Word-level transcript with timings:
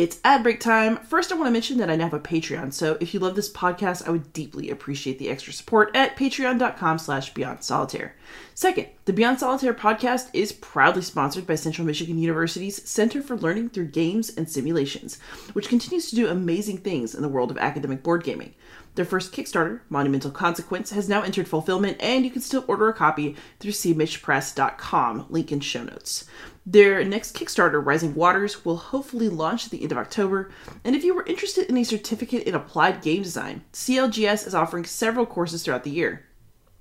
It's 0.00 0.18
ad 0.24 0.42
break 0.42 0.60
time. 0.60 0.96
First, 0.96 1.30
I 1.30 1.34
want 1.34 1.48
to 1.48 1.52
mention 1.52 1.76
that 1.76 1.90
I 1.90 1.96
now 1.96 2.04
have 2.04 2.14
a 2.14 2.20
Patreon, 2.20 2.72
so 2.72 2.96
if 3.00 3.12
you 3.12 3.20
love 3.20 3.36
this 3.36 3.52
podcast, 3.52 4.08
I 4.08 4.10
would 4.10 4.32
deeply 4.32 4.70
appreciate 4.70 5.18
the 5.18 5.28
extra 5.28 5.52
support 5.52 5.94
at 5.94 6.16
patreon.com 6.16 6.98
slash 6.98 7.34
beyond 7.34 7.62
solitaire. 7.62 8.16
Second, 8.54 8.86
the 9.04 9.12
Beyond 9.12 9.40
Solitaire 9.40 9.74
podcast 9.74 10.28
is 10.32 10.52
proudly 10.52 11.02
sponsored 11.02 11.46
by 11.46 11.54
Central 11.54 11.86
Michigan 11.86 12.18
University's 12.18 12.88
Center 12.88 13.20
for 13.20 13.36
Learning 13.36 13.68
Through 13.68 13.88
Games 13.88 14.30
and 14.30 14.48
Simulations, 14.48 15.18
which 15.52 15.68
continues 15.68 16.08
to 16.10 16.16
do 16.16 16.28
amazing 16.28 16.78
things 16.78 17.14
in 17.14 17.22
the 17.22 17.28
world 17.28 17.50
of 17.50 17.58
academic 17.58 18.02
board 18.02 18.22
gaming. 18.22 18.54
Their 18.96 19.04
first 19.04 19.32
Kickstarter, 19.32 19.80
Monumental 19.88 20.30
Consequence, 20.30 20.90
has 20.90 21.08
now 21.08 21.22
entered 21.22 21.48
fulfillment, 21.48 21.96
and 22.00 22.24
you 22.24 22.30
can 22.30 22.42
still 22.42 22.64
order 22.68 22.88
a 22.88 22.94
copy 22.94 23.36
through 23.58 23.72
cmhpress.com, 23.72 25.26
link 25.28 25.52
in 25.52 25.60
show 25.60 25.84
notes. 25.84 26.24
Their 26.66 27.02
next 27.04 27.34
Kickstarter, 27.34 27.84
Rising 27.84 28.14
Waters, 28.14 28.64
will 28.64 28.76
hopefully 28.76 29.28
launch 29.28 29.64
at 29.64 29.70
the 29.70 29.82
end 29.82 29.92
of 29.92 29.98
October. 29.98 30.50
And 30.84 30.94
if 30.94 31.02
you 31.02 31.14
were 31.14 31.26
interested 31.26 31.68
in 31.68 31.76
a 31.76 31.84
certificate 31.84 32.44
in 32.44 32.54
applied 32.54 33.02
game 33.02 33.22
design, 33.22 33.64
CLGS 33.72 34.46
is 34.46 34.54
offering 34.54 34.84
several 34.84 35.26
courses 35.26 35.62
throughout 35.62 35.84
the 35.84 35.90
year. 35.90 36.26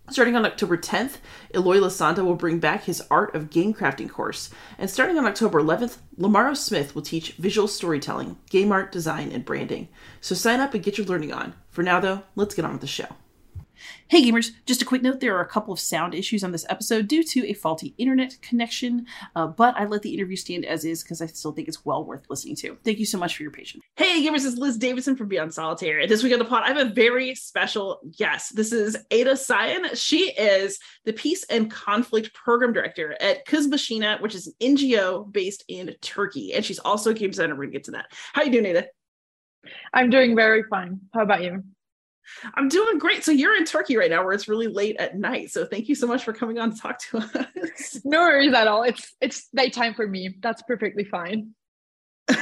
Starting 0.09 0.35
on 0.35 0.45
October 0.45 0.75
10th, 0.75 1.17
Eloy 1.53 1.77
Lasanta 1.77 2.25
will 2.25 2.35
bring 2.35 2.59
back 2.59 2.85
his 2.85 3.03
Art 3.11 3.35
of 3.35 3.51
Game 3.51 3.75
Crafting 3.75 4.09
course. 4.09 4.49
And 4.79 4.89
starting 4.89 5.19
on 5.19 5.25
October 5.25 5.61
11th, 5.61 5.97
Lamaro 6.17 6.57
Smith 6.57 6.95
will 6.95 7.03
teach 7.03 7.33
visual 7.33 7.67
storytelling, 7.67 8.37
game 8.49 8.71
art 8.71 8.91
design, 8.91 9.31
and 9.31 9.45
branding. 9.45 9.87
So 10.19 10.33
sign 10.33 10.59
up 10.59 10.73
and 10.73 10.83
get 10.83 10.97
your 10.97 11.05
learning 11.05 11.31
on. 11.31 11.53
For 11.69 11.83
now, 11.83 11.99
though, 11.99 12.23
let's 12.35 12.55
get 12.55 12.65
on 12.65 12.71
with 12.71 12.81
the 12.81 12.87
show. 12.87 13.07
Hey 14.07 14.23
gamers, 14.23 14.51
just 14.65 14.81
a 14.81 14.85
quick 14.85 15.01
note 15.01 15.19
there 15.19 15.35
are 15.37 15.41
a 15.41 15.47
couple 15.47 15.73
of 15.73 15.79
sound 15.79 16.15
issues 16.15 16.43
on 16.43 16.51
this 16.51 16.65
episode 16.69 17.07
due 17.07 17.23
to 17.23 17.47
a 17.47 17.53
faulty 17.53 17.93
internet 17.97 18.37
connection, 18.41 19.05
uh, 19.35 19.47
but 19.47 19.75
I 19.77 19.85
let 19.85 20.01
the 20.01 20.13
interview 20.13 20.35
stand 20.35 20.65
as 20.65 20.85
is 20.85 21.03
because 21.03 21.21
I 21.21 21.27
still 21.27 21.51
think 21.51 21.67
it's 21.67 21.85
well 21.85 22.05
worth 22.05 22.25
listening 22.29 22.55
to. 22.57 22.77
Thank 22.83 22.99
you 22.99 23.05
so 23.05 23.17
much 23.17 23.35
for 23.35 23.43
your 23.43 23.51
patience. 23.51 23.83
Hey 23.95 24.25
gamers, 24.25 24.45
it's 24.45 24.57
Liz 24.57 24.77
Davidson 24.77 25.15
from 25.15 25.27
Beyond 25.27 25.53
Solitaire. 25.53 26.07
This 26.07 26.23
week 26.23 26.33
on 26.33 26.39
the 26.39 26.45
pod, 26.45 26.63
I 26.63 26.67
have 26.67 26.77
a 26.77 26.93
very 26.93 27.35
special 27.35 27.99
guest. 28.17 28.55
This 28.55 28.71
is 28.71 28.97
Ada 29.11 29.33
Sayan. 29.33 29.89
She 29.93 30.31
is 30.31 30.79
the 31.05 31.13
Peace 31.13 31.43
and 31.49 31.69
Conflict 31.69 32.33
Program 32.33 32.73
Director 32.73 33.15
at 33.21 33.45
Kuzbashina, 33.45 34.21
which 34.21 34.35
is 34.35 34.47
an 34.47 34.53
NGO 34.75 35.31
based 35.31 35.63
in 35.67 35.95
Turkey. 36.01 36.53
And 36.53 36.65
she's 36.65 36.79
also 36.79 37.11
a 37.11 37.13
game 37.13 37.31
designer. 37.31 37.53
We're 37.53 37.63
going 37.63 37.71
to 37.71 37.77
get 37.77 37.83
to 37.85 37.91
that. 37.91 38.07
How 38.33 38.43
you 38.43 38.51
doing, 38.51 38.65
Ada? 38.65 38.87
I'm 39.93 40.09
doing 40.09 40.35
very 40.35 40.63
fine. 40.63 40.99
How 41.13 41.23
about 41.23 41.43
you? 41.43 41.63
I'm 42.53 42.69
doing 42.69 42.97
great. 42.97 43.23
So 43.23 43.31
you're 43.31 43.55
in 43.55 43.65
Turkey 43.65 43.97
right 43.97 44.09
now 44.09 44.23
where 44.23 44.33
it's 44.33 44.47
really 44.47 44.67
late 44.67 44.97
at 44.97 45.17
night. 45.17 45.51
So 45.51 45.65
thank 45.65 45.89
you 45.89 45.95
so 45.95 46.07
much 46.07 46.23
for 46.23 46.33
coming 46.33 46.59
on 46.59 46.73
to 46.73 46.79
talk 46.79 46.99
to 47.09 47.19
us. 47.19 47.99
No 48.05 48.19
worries 48.21 48.53
at 48.53 48.67
all. 48.67 48.83
It's 48.83 49.15
it's 49.21 49.47
nighttime 49.53 49.93
for 49.93 50.07
me. 50.07 50.35
That's 50.41 50.61
perfectly 50.63 51.03
fine. 51.03 51.53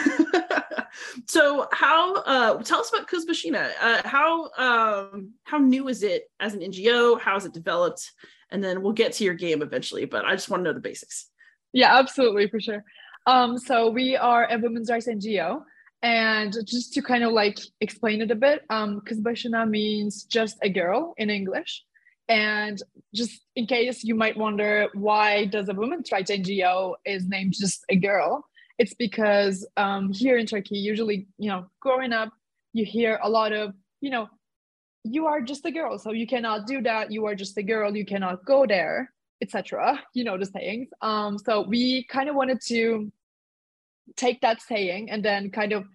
so 1.28 1.68
how 1.72 2.16
uh 2.16 2.62
tell 2.64 2.80
us 2.80 2.90
about 2.90 3.08
Kuzbashina. 3.10 3.72
Uh 3.82 4.02
how 4.08 4.50
um 4.58 5.34
how 5.44 5.58
new 5.58 5.88
is 5.88 6.04
it 6.04 6.30
as 6.40 6.54
an 6.54 6.62
NGO? 6.62 7.20
How 7.20 7.34
has 7.34 7.46
it 7.46 7.54
developed? 7.54 8.12
And 8.50 8.64
then 8.64 8.82
we'll 8.82 8.94
get 8.94 9.14
to 9.14 9.24
your 9.24 9.34
game 9.34 9.62
eventually, 9.62 10.06
but 10.06 10.26
I 10.26 10.34
just 10.34 10.50
want 10.50 10.62
to 10.62 10.66
know 10.66 10.74
the 10.74 10.80
basics. 10.80 11.30
Yeah, 11.74 11.98
absolutely 11.98 12.48
for 12.48 12.60
sure. 12.60 12.84
Um 13.26 13.58
so 13.58 13.90
we 13.90 14.16
are 14.16 14.48
a 14.50 14.58
women's 14.58 14.90
rights 14.90 15.08
NGO 15.08 15.64
and 16.02 16.56
just 16.66 16.94
to 16.94 17.02
kind 17.02 17.24
of 17.24 17.32
like 17.32 17.60
explain 17.82 18.22
it 18.22 18.32
a 18.32 18.36
bit, 18.36 18.64
um, 18.70 19.02
Kuzbashina 19.02 19.68
means 19.68 20.24
just 20.26 20.58
a 20.62 20.70
girl 20.70 21.14
in 21.18 21.30
English. 21.30 21.84
And 22.30 22.82
just 23.16 23.42
in 23.56 23.68
case 23.68 24.04
you 24.04 24.14
might 24.14 24.38
wonder 24.38 24.88
why 24.94 25.46
does 25.46 25.70
a 25.70 25.74
women's 25.74 26.12
rights 26.12 26.30
NGO 26.30 26.96
is 27.06 27.26
named 27.28 27.54
just 27.54 27.84
a 27.90 27.96
girl, 27.96 28.46
it's 28.78 28.94
because 28.94 29.66
um, 29.78 30.12
here 30.12 30.38
in 30.38 30.46
Turkey, 30.46 30.78
usually, 30.78 31.28
you 31.38 31.50
know, 31.50 31.68
growing 31.80 32.14
up, 32.14 32.30
you 32.74 32.86
hear 32.86 33.20
a 33.24 33.30
lot 33.30 33.54
of, 33.54 33.74
you 34.02 34.12
know, 34.12 34.28
you 35.04 35.26
are 35.26 35.42
just 35.42 35.66
a 35.66 35.72
girl, 35.72 35.98
so 35.98 36.12
you 36.12 36.28
cannot 36.28 36.68
do 36.68 36.82
that. 36.82 37.12
You 37.12 37.26
are 37.28 37.36
just 37.36 37.58
a 37.58 37.64
girl, 37.64 37.96
you 37.96 38.06
cannot 38.06 38.46
go 38.46 38.66
there, 38.66 39.14
etc. 39.42 40.02
You 40.14 40.26
know 40.26 40.38
the 40.38 40.46
sayings. 40.46 40.90
Um, 41.02 41.38
so 41.38 41.62
we 41.62 42.04
kind 42.04 42.30
of 42.30 42.36
wanted 42.36 42.60
to 42.68 43.12
take 44.16 44.42
that 44.42 44.62
saying 44.62 45.10
and 45.10 45.24
then 45.24 45.52
kind 45.52 45.74
of 45.74 45.86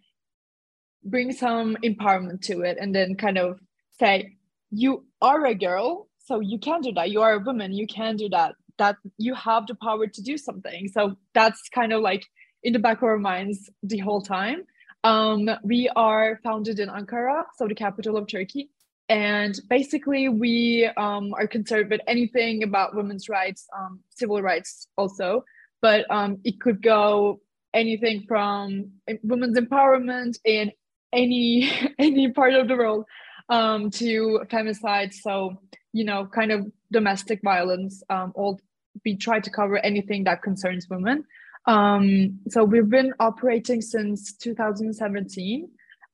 bring 1.04 1.32
some 1.32 1.76
empowerment 1.84 2.42
to 2.42 2.62
it 2.62 2.76
and 2.80 2.94
then 2.94 3.16
kind 3.16 3.38
of 3.38 3.58
say 3.98 4.36
you 4.70 5.04
are 5.20 5.46
a 5.46 5.54
girl 5.54 6.08
so 6.24 6.40
you 6.40 6.58
can 6.58 6.80
do 6.80 6.92
that. 6.92 7.10
You 7.10 7.22
are 7.22 7.34
a 7.34 7.38
woman 7.38 7.72
you 7.72 7.86
can 7.86 8.16
do 8.16 8.28
that. 8.30 8.54
That 8.78 8.96
you 9.18 9.34
have 9.34 9.66
the 9.66 9.74
power 9.74 10.06
to 10.06 10.22
do 10.22 10.38
something. 10.38 10.88
So 10.88 11.16
that's 11.34 11.68
kind 11.68 11.92
of 11.92 12.00
like 12.00 12.24
in 12.62 12.72
the 12.72 12.78
back 12.78 12.98
of 12.98 13.04
our 13.04 13.18
minds 13.18 13.70
the 13.82 13.98
whole 13.98 14.22
time. 14.22 14.62
Um, 15.04 15.50
we 15.64 15.90
are 15.96 16.38
founded 16.44 16.78
in 16.78 16.88
ankara 16.88 17.44
so 17.56 17.66
the 17.66 17.74
capital 17.74 18.16
of 18.16 18.28
turkey. 18.28 18.70
And 19.08 19.58
basically 19.68 20.28
we 20.28 20.88
um, 20.96 21.34
are 21.34 21.46
concerned 21.46 21.90
with 21.90 22.00
anything 22.06 22.62
about 22.62 22.94
women's 22.94 23.28
rights 23.28 23.66
um, 23.76 24.00
civil 24.10 24.40
rights 24.40 24.86
also. 24.96 25.44
But 25.80 26.08
um, 26.10 26.38
it 26.44 26.60
could 26.60 26.80
go 26.82 27.40
anything 27.74 28.24
from 28.26 28.92
women's 29.22 29.58
empowerment 29.58 30.38
in 30.44 30.72
any 31.12 31.70
any 31.98 32.30
part 32.30 32.54
of 32.54 32.68
the 32.68 32.76
world 32.76 33.04
um, 33.48 33.90
to 33.90 34.40
femicide. 34.50 35.12
So 35.12 35.60
you 35.92 36.04
know, 36.04 36.26
kind 36.26 36.52
of 36.52 36.70
domestic 36.90 37.40
violence. 37.42 38.02
Um, 38.08 38.32
all 38.34 38.60
we 39.04 39.16
try 39.16 39.40
to 39.40 39.50
cover 39.50 39.78
anything 39.78 40.24
that 40.24 40.42
concerns 40.42 40.86
women. 40.88 41.24
Um, 41.66 42.40
so 42.48 42.64
we've 42.64 42.88
been 42.88 43.12
operating 43.20 43.80
since 43.80 44.34
2017 44.36 45.68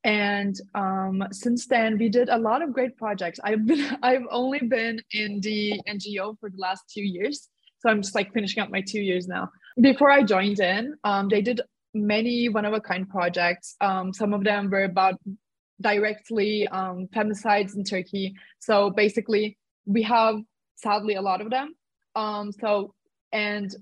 and 0.04 0.56
um, 0.74 1.24
since 1.32 1.66
then 1.66 1.98
we 1.98 2.08
did 2.08 2.28
a 2.28 2.38
lot 2.38 2.62
of 2.62 2.72
great 2.72 2.96
projects 2.96 3.40
i've 3.42 3.66
been 3.66 3.98
i've 4.02 4.26
only 4.30 4.60
been 4.60 5.00
in 5.12 5.40
the 5.40 5.80
ngo 5.88 6.38
for 6.38 6.50
the 6.50 6.56
last 6.58 6.84
two 6.92 7.02
years 7.02 7.48
so 7.80 7.90
i'm 7.90 8.02
just 8.02 8.14
like 8.14 8.32
finishing 8.32 8.62
up 8.62 8.70
my 8.70 8.80
two 8.80 9.00
years 9.00 9.26
now 9.26 9.50
before 9.80 10.10
I 10.10 10.22
joined 10.22 10.60
in, 10.60 10.94
um, 11.04 11.28
they 11.28 11.42
did 11.42 11.60
many 11.94 12.48
one 12.48 12.64
of 12.64 12.74
a 12.74 12.80
kind 12.80 13.08
projects. 13.08 13.76
Um, 13.80 14.12
some 14.12 14.32
of 14.32 14.44
them 14.44 14.70
were 14.70 14.84
about 14.84 15.14
directly 15.80 16.66
um, 16.68 17.08
femicides 17.14 17.76
in 17.76 17.84
Turkey. 17.84 18.34
So 18.58 18.90
basically, 18.90 19.56
we 19.86 20.02
have 20.02 20.36
sadly 20.76 21.14
a 21.14 21.22
lot 21.22 21.40
of 21.40 21.50
them. 21.50 21.74
Um, 22.14 22.52
so 22.52 22.94
and 23.32 23.74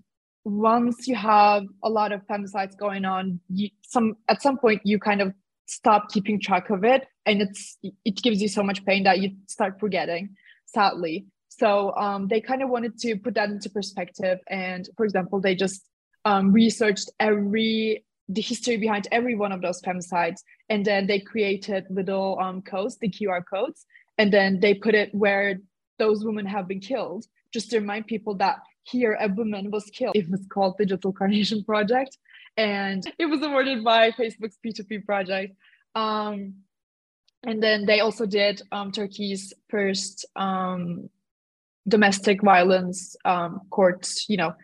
once 0.44 1.08
you 1.08 1.16
have 1.16 1.64
a 1.82 1.88
lot 1.88 2.12
of 2.12 2.26
femicides 2.26 2.76
going 2.76 3.04
on, 3.04 3.40
you 3.48 3.70
some 3.82 4.16
at 4.28 4.42
some 4.42 4.58
point 4.58 4.80
you 4.84 4.98
kind 4.98 5.20
of 5.20 5.32
stop 5.66 6.08
keeping 6.10 6.40
track 6.40 6.70
of 6.70 6.84
it, 6.84 7.04
and 7.24 7.42
it's 7.42 7.78
it 8.04 8.22
gives 8.22 8.40
you 8.40 8.48
so 8.48 8.62
much 8.62 8.84
pain 8.84 9.04
that 9.04 9.20
you 9.20 9.30
start 9.46 9.80
forgetting. 9.80 10.36
Sadly, 10.66 11.26
so 11.58 11.94
um, 11.96 12.28
they 12.28 12.40
kind 12.40 12.62
of 12.62 12.68
wanted 12.68 12.98
to 12.98 13.16
put 13.16 13.34
that 13.34 13.48
into 13.48 13.70
perspective. 13.70 14.40
And 14.48 14.88
for 14.96 15.04
example, 15.04 15.40
they 15.40 15.54
just 15.54 15.88
um, 16.24 16.52
researched 16.52 17.10
every 17.18 18.04
the 18.28 18.40
history 18.40 18.76
behind 18.76 19.06
every 19.12 19.36
one 19.36 19.52
of 19.52 19.62
those 19.62 19.80
femicides, 19.80 20.40
and 20.68 20.84
then 20.84 21.06
they 21.06 21.20
created 21.20 21.86
little 21.88 22.36
um, 22.40 22.60
codes, 22.60 22.98
the 22.98 23.08
QR 23.08 23.40
codes, 23.48 23.86
and 24.18 24.32
then 24.32 24.58
they 24.58 24.74
put 24.74 24.96
it 24.96 25.14
where 25.14 25.60
those 25.98 26.24
women 26.24 26.44
have 26.44 26.66
been 26.66 26.80
killed, 26.80 27.24
just 27.52 27.70
to 27.70 27.78
remind 27.78 28.08
people 28.08 28.34
that 28.34 28.56
here 28.82 29.16
a 29.20 29.28
woman 29.28 29.70
was 29.70 29.84
killed. 29.84 30.16
It 30.16 30.28
was 30.28 30.44
called 30.52 30.76
Digital 30.76 31.12
Carnation 31.12 31.62
Project, 31.62 32.18
and 32.56 33.04
it 33.16 33.26
was 33.26 33.42
awarded 33.42 33.84
by 33.84 34.10
Facebook's 34.10 34.58
P2P 34.64 35.04
project. 35.04 35.54
Um, 35.94 36.54
and 37.44 37.62
then 37.62 37.86
they 37.86 38.00
also 38.00 38.26
did 38.26 38.60
um, 38.72 38.90
Turkey's 38.90 39.52
first 39.70 40.26
um, 40.34 41.08
domestic 41.88 42.42
violence 42.42 43.16
um, 43.24 43.60
court, 43.70 44.08
you 44.28 44.36
know, 44.36 44.54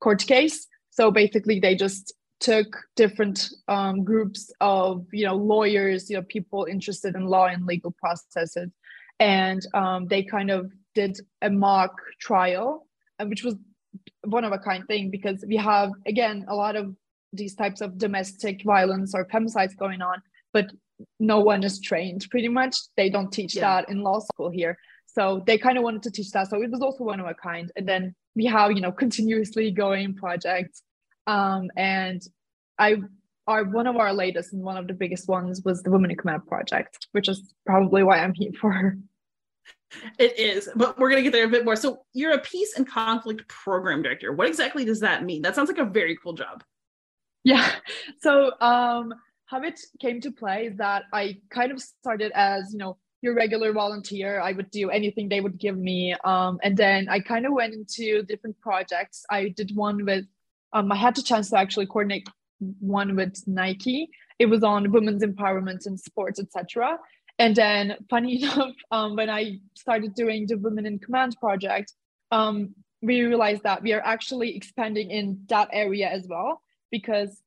court 0.00 0.26
case. 0.26 0.66
So 0.90 1.10
basically, 1.10 1.60
they 1.60 1.74
just 1.74 2.12
took 2.40 2.76
different 2.96 3.48
um, 3.68 4.02
groups 4.02 4.50
of, 4.60 5.06
you 5.12 5.26
know, 5.26 5.36
lawyers, 5.36 6.08
you 6.10 6.16
know, 6.16 6.22
people 6.22 6.64
interested 6.64 7.14
in 7.14 7.26
law 7.26 7.46
and 7.46 7.66
legal 7.66 7.92
processes, 7.92 8.70
and 9.18 9.66
um, 9.74 10.06
they 10.06 10.22
kind 10.22 10.50
of 10.50 10.70
did 10.94 11.18
a 11.42 11.50
mock 11.50 11.92
trial, 12.20 12.86
which 13.24 13.44
was 13.44 13.54
one 14.24 14.44
of 14.44 14.52
a 14.52 14.58
kind 14.58 14.86
thing 14.86 15.10
because 15.10 15.44
we 15.46 15.56
have 15.56 15.90
again 16.06 16.44
a 16.48 16.54
lot 16.54 16.76
of 16.76 16.94
these 17.32 17.54
types 17.54 17.80
of 17.80 17.98
domestic 17.98 18.62
violence 18.64 19.14
or 19.14 19.24
femicides 19.26 19.76
going 19.76 20.02
on, 20.02 20.20
but 20.52 20.66
no 21.18 21.40
one 21.40 21.62
is 21.62 21.80
trained 21.80 22.26
pretty 22.30 22.48
much. 22.48 22.76
They 22.96 23.08
don't 23.08 23.32
teach 23.32 23.54
yeah. 23.54 23.82
that 23.82 23.88
in 23.88 24.02
law 24.02 24.18
school 24.18 24.50
here. 24.50 24.76
So 25.12 25.42
they 25.46 25.58
kind 25.58 25.76
of 25.76 25.84
wanted 25.84 26.02
to 26.04 26.10
teach 26.10 26.30
that. 26.32 26.48
So 26.48 26.62
it 26.62 26.70
was 26.70 26.80
also 26.80 27.04
one 27.04 27.20
of 27.20 27.26
a 27.26 27.34
kind. 27.34 27.70
And 27.76 27.88
then 27.88 28.14
we 28.34 28.46
have, 28.46 28.72
you 28.72 28.80
know, 28.80 28.92
continuously 28.92 29.70
going 29.70 30.14
projects. 30.14 30.82
Um, 31.26 31.70
and 31.76 32.22
I 32.78 32.96
our 33.46 33.64
one 33.64 33.86
of 33.86 33.96
our 33.96 34.12
latest 34.12 34.52
and 34.52 34.62
one 34.62 34.76
of 34.76 34.86
the 34.86 34.94
biggest 34.94 35.28
ones 35.28 35.62
was 35.64 35.82
the 35.82 35.90
Women 35.90 36.10
in 36.10 36.16
Command 36.16 36.46
project, 36.46 37.08
which 37.12 37.28
is 37.28 37.52
probably 37.66 38.02
why 38.04 38.18
I'm 38.18 38.34
here 38.34 38.52
for. 38.60 38.96
It 40.18 40.38
is, 40.38 40.68
but 40.76 40.98
we're 40.98 41.10
gonna 41.10 41.22
get 41.22 41.32
there 41.32 41.46
a 41.46 41.48
bit 41.48 41.64
more. 41.64 41.74
So 41.74 42.02
you're 42.12 42.32
a 42.32 42.38
peace 42.38 42.74
and 42.76 42.88
conflict 42.88 43.48
program 43.48 44.02
director. 44.02 44.32
What 44.32 44.46
exactly 44.46 44.84
does 44.84 45.00
that 45.00 45.24
mean? 45.24 45.42
That 45.42 45.56
sounds 45.56 45.68
like 45.68 45.78
a 45.78 45.84
very 45.84 46.16
cool 46.22 46.34
job. 46.34 46.62
Yeah. 47.42 47.68
So 48.20 48.52
um 48.60 49.14
how 49.46 49.60
it 49.62 49.80
came 49.98 50.20
to 50.20 50.30
play 50.30 50.66
is 50.66 50.76
that 50.76 51.04
I 51.12 51.38
kind 51.50 51.72
of 51.72 51.80
started 51.80 52.30
as, 52.36 52.72
you 52.72 52.78
know, 52.78 52.98
your 53.22 53.34
regular 53.34 53.72
volunteer. 53.72 54.40
I 54.40 54.52
would 54.52 54.70
do 54.70 54.90
anything 54.90 55.28
they 55.28 55.40
would 55.40 55.58
give 55.58 55.76
me. 55.76 56.14
Um, 56.24 56.58
and 56.62 56.76
then 56.76 57.08
I 57.08 57.20
kind 57.20 57.46
of 57.46 57.52
went 57.52 57.74
into 57.74 58.22
different 58.22 58.58
projects. 58.60 59.24
I 59.30 59.48
did 59.48 59.76
one 59.76 60.04
with, 60.04 60.24
um, 60.72 60.90
I 60.90 60.96
had 60.96 61.14
the 61.14 61.22
chance 61.22 61.50
to 61.50 61.58
actually 61.58 61.86
coordinate 61.86 62.28
one 62.80 63.16
with 63.16 63.42
Nike. 63.46 64.08
It 64.38 64.46
was 64.46 64.62
on 64.62 64.90
women's 64.90 65.22
empowerment 65.22 65.86
and 65.86 66.00
sports, 66.00 66.40
etc. 66.40 66.98
And 67.38 67.54
then, 67.54 67.96
funny 68.08 68.42
enough, 68.42 68.74
um, 68.90 69.16
when 69.16 69.30
I 69.30 69.58
started 69.74 70.14
doing 70.14 70.46
the 70.46 70.56
Women 70.56 70.86
in 70.86 70.98
Command 70.98 71.36
project, 71.40 71.92
um, 72.30 72.74
we 73.02 73.22
realized 73.22 73.62
that 73.62 73.82
we 73.82 73.92
are 73.92 74.02
actually 74.04 74.56
expanding 74.56 75.10
in 75.10 75.40
that 75.48 75.68
area 75.72 76.08
as 76.08 76.26
well 76.28 76.62
because 76.90 77.42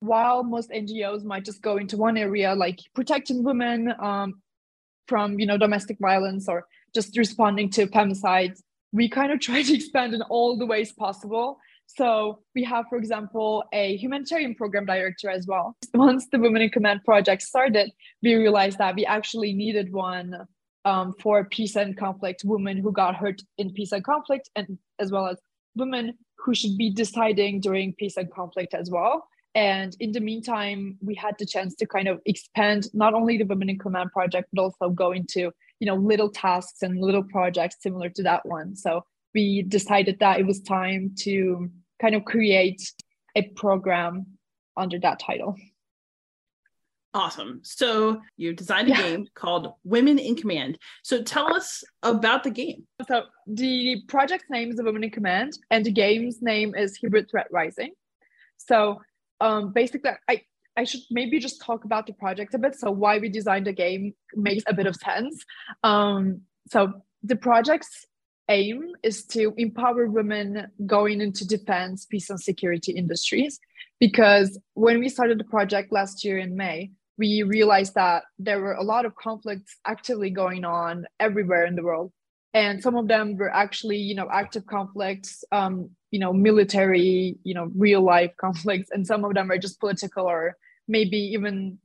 while 0.00 0.42
most 0.42 0.70
NGOs 0.70 1.24
might 1.24 1.44
just 1.44 1.62
go 1.62 1.76
into 1.76 1.96
one 1.96 2.16
area 2.16 2.54
like 2.54 2.80
protecting 2.94 3.42
women 3.42 3.92
um, 4.00 4.34
from 5.06 5.38
you 5.38 5.46
know 5.46 5.58
domestic 5.58 5.98
violence 6.00 6.48
or 6.48 6.66
just 6.94 7.16
responding 7.16 7.70
to 7.70 7.86
femicides, 7.86 8.60
we 8.92 9.08
kind 9.08 9.32
of 9.32 9.40
try 9.48 9.62
to 9.62 9.74
expand 9.74 10.14
in 10.14 10.22
all 10.22 10.56
the 10.56 10.66
ways 10.66 10.92
possible. 10.92 11.58
So 11.86 12.38
we 12.54 12.64
have, 12.64 12.86
for 12.88 12.96
example, 12.96 13.64
a 13.72 13.96
humanitarian 13.96 14.54
program 14.54 14.86
director 14.86 15.28
as 15.28 15.46
well. 15.46 15.76
Once 15.94 16.26
the 16.32 16.38
Women 16.38 16.62
in 16.62 16.70
Command 16.70 17.04
project 17.04 17.42
started, 17.42 17.90
we 18.22 18.34
realized 18.34 18.78
that 18.78 18.94
we 18.94 19.04
actually 19.04 19.52
needed 19.52 19.92
one 19.92 20.46
um, 20.84 21.14
for 21.20 21.44
peace 21.44 21.76
and 21.76 21.96
conflict, 21.96 22.42
women 22.44 22.78
who 22.78 22.92
got 22.92 23.14
hurt 23.16 23.42
in 23.58 23.72
peace 23.72 23.92
and 23.92 24.02
conflict, 24.02 24.48
and 24.56 24.78
as 24.98 25.12
well 25.12 25.26
as 25.26 25.38
women 25.76 26.14
who 26.38 26.54
should 26.54 26.76
be 26.76 26.90
deciding 26.90 27.60
during 27.60 27.92
peace 27.94 28.16
and 28.16 28.32
conflict 28.32 28.74
as 28.74 28.90
well. 28.90 29.28
And 29.54 29.94
in 30.00 30.12
the 30.12 30.20
meantime, 30.20 30.96
we 31.00 31.14
had 31.14 31.34
the 31.38 31.46
chance 31.46 31.74
to 31.76 31.86
kind 31.86 32.08
of 32.08 32.20
expand 32.24 32.88
not 32.94 33.12
only 33.12 33.36
the 33.36 33.44
Women 33.44 33.68
in 33.68 33.78
Command 33.78 34.10
project, 34.12 34.48
but 34.52 34.62
also 34.62 34.88
go 34.88 35.12
into, 35.12 35.52
you 35.78 35.86
know, 35.86 35.96
little 35.96 36.30
tasks 36.30 36.82
and 36.82 37.00
little 37.00 37.24
projects 37.24 37.76
similar 37.80 38.08
to 38.10 38.22
that 38.22 38.46
one. 38.46 38.74
So 38.76 39.04
we 39.34 39.62
decided 39.62 40.18
that 40.20 40.40
it 40.40 40.46
was 40.46 40.60
time 40.60 41.14
to 41.20 41.70
kind 42.00 42.14
of 42.14 42.24
create 42.24 42.82
a 43.36 43.42
program 43.42 44.26
under 44.76 44.98
that 45.00 45.18
title. 45.18 45.56
Awesome. 47.14 47.60
So 47.62 48.22
you 48.38 48.54
designed 48.54 48.88
a 48.88 48.92
yeah. 48.92 49.02
game 49.02 49.26
called 49.34 49.74
Women 49.84 50.18
in 50.18 50.34
Command. 50.34 50.78
So 51.02 51.22
tell 51.22 51.54
us 51.54 51.84
about 52.02 52.42
the 52.42 52.50
game. 52.50 52.86
So 53.06 53.24
the 53.46 54.02
project's 54.08 54.48
name 54.48 54.70
is 54.70 54.76
the 54.76 54.84
Women 54.84 55.04
in 55.04 55.10
Command, 55.10 55.58
and 55.70 55.84
the 55.84 55.92
game's 55.92 56.40
name 56.40 56.74
is 56.74 56.98
Hybrid 57.02 57.30
Threat 57.30 57.48
Rising. 57.50 57.92
So 58.56 59.02
um, 59.42 59.72
basically, 59.72 60.10
I 60.28 60.42
I 60.76 60.84
should 60.84 61.00
maybe 61.10 61.38
just 61.38 61.60
talk 61.60 61.84
about 61.84 62.06
the 62.06 62.14
project 62.14 62.54
a 62.54 62.58
bit. 62.58 62.74
So 62.76 62.90
why 62.90 63.18
we 63.18 63.28
designed 63.28 63.66
the 63.66 63.72
game 63.72 64.14
makes 64.34 64.64
a 64.66 64.72
bit 64.72 64.86
of 64.86 64.96
sense. 64.96 65.44
Um, 65.82 66.42
so 66.68 66.92
the 67.22 67.36
project's 67.36 68.06
aim 68.48 68.92
is 69.02 69.24
to 69.26 69.52
empower 69.58 70.06
women 70.06 70.68
going 70.86 71.20
into 71.20 71.46
defense, 71.46 72.06
peace, 72.06 72.30
and 72.30 72.40
security 72.40 72.92
industries. 72.92 73.60
Because 74.00 74.58
when 74.74 74.98
we 74.98 75.08
started 75.10 75.38
the 75.38 75.44
project 75.44 75.92
last 75.92 76.24
year 76.24 76.38
in 76.38 76.56
May, 76.56 76.92
we 77.18 77.42
realized 77.42 77.94
that 77.94 78.24
there 78.38 78.60
were 78.60 78.72
a 78.72 78.82
lot 78.82 79.04
of 79.04 79.14
conflicts 79.16 79.76
actively 79.84 80.30
going 80.30 80.64
on 80.64 81.04
everywhere 81.20 81.66
in 81.66 81.76
the 81.76 81.82
world 81.82 82.12
and 82.54 82.82
some 82.82 82.96
of 82.96 83.08
them 83.08 83.36
were 83.36 83.50
actually 83.50 83.96
you 83.96 84.14
know 84.14 84.28
active 84.32 84.66
conflicts 84.66 85.44
um, 85.52 85.90
you 86.12 86.20
know 86.20 86.32
military 86.32 87.36
you 87.42 87.54
know 87.54 87.68
real 87.74 88.02
life 88.02 88.30
conflicts 88.40 88.90
and 88.92 89.06
some 89.06 89.24
of 89.24 89.34
them 89.34 89.50
are 89.50 89.58
just 89.58 89.80
political 89.80 90.26
or 90.26 90.56
maybe 90.88 91.16
even 91.16 91.78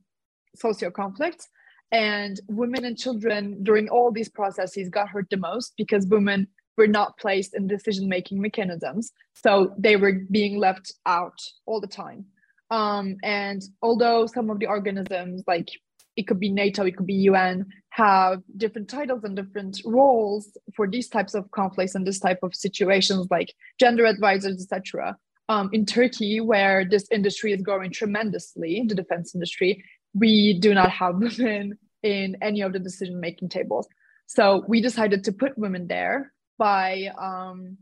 socio 0.58 0.90
conflicts. 0.90 1.48
And 1.90 2.38
women 2.48 2.84
and 2.84 2.98
children 2.98 3.62
during 3.62 3.88
all 3.88 4.12
these 4.12 4.28
processes 4.28 4.90
got 4.90 5.08
hurt 5.08 5.28
the 5.30 5.38
most 5.38 5.72
because 5.76 6.06
women 6.06 6.48
were 6.76 6.86
not 6.86 7.18
placed 7.18 7.54
in 7.54 7.66
decision 7.66 8.08
making 8.08 8.40
mechanisms. 8.40 9.12
So 9.34 9.74
they 9.78 9.96
were 9.96 10.20
being 10.30 10.58
left 10.58 10.92
out 11.06 11.38
all 11.66 11.80
the 11.80 11.86
time. 11.86 12.26
Um, 12.70 13.16
and 13.24 13.62
although 13.82 14.26
some 14.26 14.50
of 14.50 14.58
the 14.58 14.66
organisms 14.66 15.42
like 15.46 15.68
it 16.16 16.26
could 16.26 16.38
be 16.38 16.50
NATO, 16.50 16.84
it 16.84 16.96
could 16.96 17.06
be 17.06 17.14
UN, 17.14 17.66
have 17.98 18.42
different 18.56 18.88
titles 18.88 19.24
and 19.24 19.34
different 19.34 19.82
roles 19.84 20.56
for 20.74 20.86
these 20.86 21.08
types 21.08 21.34
of 21.34 21.50
conflicts 21.50 21.96
and 21.96 22.06
this 22.06 22.20
type 22.20 22.38
of 22.44 22.54
situations, 22.54 23.26
like 23.28 23.52
gender 23.80 24.06
advisors, 24.06 24.62
etc. 24.62 25.16
Um, 25.48 25.68
in 25.72 25.84
Turkey, 25.84 26.40
where 26.40 26.84
this 26.84 27.08
industry 27.10 27.52
is 27.52 27.60
growing 27.60 27.90
tremendously, 27.90 28.84
the 28.86 28.94
defense 28.94 29.34
industry, 29.34 29.84
we 30.14 30.58
do 30.60 30.74
not 30.74 30.90
have 30.90 31.16
women 31.26 31.76
in 32.04 32.36
any 32.40 32.60
of 32.60 32.72
the 32.72 32.78
decision 32.78 33.18
making 33.18 33.48
tables. 33.48 33.88
So 34.26 34.64
we 34.68 34.80
decided 34.80 35.24
to 35.24 35.32
put 35.32 35.58
women 35.58 35.88
there 35.88 36.32
by 36.56 37.10
um, 37.18 37.78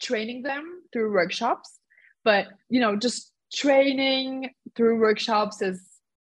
training 0.00 0.42
them 0.42 0.82
through 0.92 1.12
workshops. 1.12 1.78
But 2.22 2.46
you 2.68 2.80
know, 2.80 2.94
just 2.94 3.32
training 3.52 4.50
through 4.76 5.00
workshops 5.00 5.60
is 5.62 5.82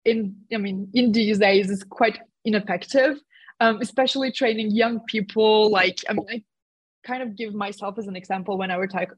in 0.05 0.35
i 0.53 0.57
mean 0.57 0.87
in 0.93 1.11
these 1.11 1.39
days 1.39 1.69
is 1.69 1.83
quite 1.83 2.19
ineffective 2.45 3.19
um, 3.59 3.79
especially 3.81 4.31
training 4.31 4.71
young 4.71 4.99
people. 5.01 5.69
Like 5.71 5.99
i 6.09 6.13
mean 6.13 6.25
i 6.29 6.43
kind 7.05 7.23
of 7.23 7.35
give 7.35 7.53
myself 7.53 7.97
as 7.97 8.07
an 8.07 8.15
example 8.15 8.57
whenever 8.57 8.87
talk 8.87 9.09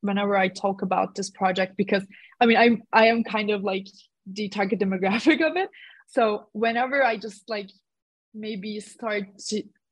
whenever 0.00 0.36
i 0.36 0.48
talk 0.48 0.82
about 0.82 1.14
this 1.14 1.30
project 1.30 1.76
because 1.76 2.04
i 2.40 2.46
mean 2.46 2.56
i 2.56 2.76
i 2.92 3.06
am 3.06 3.22
kind 3.22 3.50
of 3.50 3.62
like 3.62 3.86
the 4.26 4.48
target 4.48 4.80
demographic 4.84 5.40
of 5.48 5.56
it. 5.56 5.68
So 6.08 6.46
whenever 6.52 7.04
i 7.04 7.16
just 7.16 7.48
like 7.48 7.70
maybe 8.34 8.80
start 8.80 9.26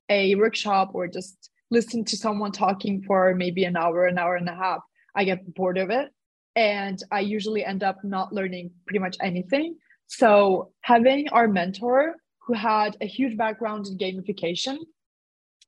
a 0.08 0.34
workshop 0.36 0.90
or 0.94 1.08
just 1.08 1.50
listen 1.70 2.04
to 2.04 2.16
someone 2.16 2.52
talking 2.52 3.02
for 3.02 3.34
maybe 3.34 3.64
an 3.64 3.76
hour 3.76 4.06
an 4.06 4.18
hour 4.18 4.36
and 4.36 4.48
a 4.48 4.54
half 4.54 4.80
i 5.14 5.24
get 5.24 5.54
bored 5.54 5.78
of 5.78 5.90
it. 5.90 6.10
And 6.54 7.02
i 7.10 7.20
usually 7.20 7.64
end 7.64 7.82
up 7.82 7.98
not 8.02 8.32
learning 8.32 8.70
pretty 8.86 9.00
much 9.00 9.16
anything. 9.20 9.76
So 10.08 10.70
having 10.82 11.28
our 11.30 11.48
mentor 11.48 12.14
who 12.46 12.54
had 12.54 12.96
a 13.00 13.06
huge 13.06 13.36
background 13.36 13.86
in 13.86 13.98
gamification 13.98 14.78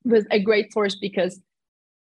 was 0.05 0.25
a 0.31 0.41
great 0.41 0.73
source 0.73 0.95
because 0.95 1.41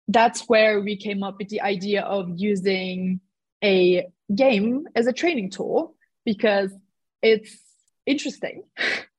that's 0.08 0.42
where 0.48 0.80
we 0.80 0.96
came 0.96 1.22
up 1.22 1.36
with 1.38 1.48
the 1.48 1.60
idea 1.62 2.02
of 2.02 2.28
using 2.36 3.20
a 3.62 4.06
game 4.34 4.86
as 4.94 5.06
a 5.06 5.12
training 5.12 5.50
tool 5.50 5.94
because 6.24 6.72
it's 7.22 7.56
interesting 8.06 8.64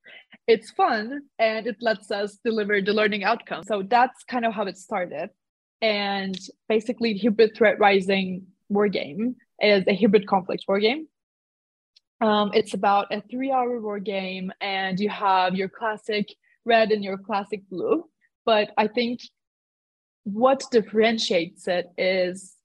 it's 0.47 0.71
fun 0.71 1.21
and 1.39 1.67
it 1.67 1.77
lets 1.81 2.11
us 2.11 2.37
deliver 2.43 2.81
the 2.81 2.93
learning 2.93 3.23
outcome. 3.23 3.63
So 3.63 3.83
that's 3.83 4.23
kind 4.23 4.45
of 4.45 4.53
how 4.53 4.63
it 4.63 4.77
started. 4.77 5.29
And 5.81 6.37
basically 6.69 7.17
hybrid 7.17 7.55
threat 7.55 7.79
rising 7.79 8.45
war 8.69 8.87
game 8.87 9.35
is 9.59 9.83
a 9.87 9.95
hybrid 9.95 10.27
conflict 10.27 10.65
war 10.67 10.79
game 10.79 11.07
um, 12.21 12.51
it's 12.53 12.73
about 12.73 13.07
a 13.11 13.21
three 13.29 13.51
hour 13.51 13.79
war 13.81 13.99
game, 13.99 14.51
and 14.61 14.99
you 14.99 15.09
have 15.09 15.55
your 15.55 15.69
classic 15.69 16.33
red 16.65 16.91
and 16.91 17.03
your 17.03 17.17
classic 17.17 17.67
blue. 17.69 18.05
But 18.45 18.71
I 18.77 18.87
think 18.87 19.21
what 20.23 20.63
differentiates 20.71 21.67
it 21.67 21.87
is 21.97 22.55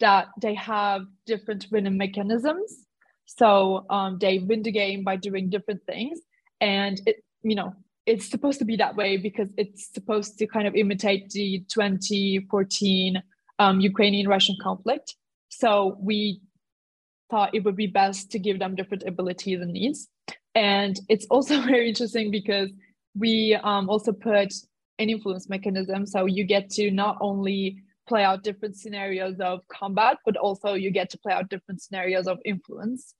that 0.00 0.28
they 0.40 0.54
have 0.54 1.02
different 1.26 1.66
winning 1.70 1.96
mechanisms. 1.96 2.86
So 3.26 3.86
um, 3.90 4.18
they 4.18 4.38
win 4.38 4.62
the 4.62 4.72
game 4.72 5.04
by 5.04 5.16
doing 5.16 5.50
different 5.50 5.82
things. 5.86 6.20
And 6.60 7.00
it, 7.06 7.22
you 7.42 7.54
know, 7.54 7.74
it's 8.06 8.28
supposed 8.28 8.58
to 8.58 8.64
be 8.64 8.76
that 8.76 8.96
way 8.96 9.16
because 9.16 9.48
it's 9.56 9.92
supposed 9.92 10.38
to 10.38 10.46
kind 10.46 10.66
of 10.66 10.74
imitate 10.74 11.30
the 11.30 11.64
2014 11.68 13.22
um, 13.58 13.80
Ukrainian 13.80 14.26
Russian 14.26 14.56
conflict. 14.60 15.14
So 15.48 15.96
we 16.00 16.40
thought 17.30 17.54
it 17.54 17.64
would 17.64 17.76
be 17.76 17.86
best 17.86 18.30
to 18.32 18.38
give 18.38 18.58
them 18.58 18.74
different 18.74 19.04
abilities 19.06 19.60
and 19.60 19.72
needs. 19.72 20.08
And 20.54 20.98
it's 21.08 21.26
also 21.30 21.60
very 21.72 21.88
interesting 21.88 22.30
because 22.30 22.70
we 23.14 23.54
um, 23.62 23.88
also 23.88 24.12
put 24.12 24.52
an 24.98 25.08
influence 25.10 25.48
mechanism. 25.48 26.06
So 26.06 26.26
you 26.26 26.44
get 26.44 26.70
to 26.70 26.90
not 26.90 27.18
only 27.20 27.82
play 28.06 28.24
out 28.24 28.42
different 28.42 28.76
scenarios 28.76 29.38
of 29.40 29.60
combat, 29.68 30.18
but 30.24 30.36
also 30.36 30.74
you 30.74 30.90
get 30.90 31.10
to 31.10 31.18
play 31.18 31.32
out 31.32 31.48
different 31.48 31.80
scenarios 31.80 32.26
of 32.26 32.38
influence. 32.44 33.14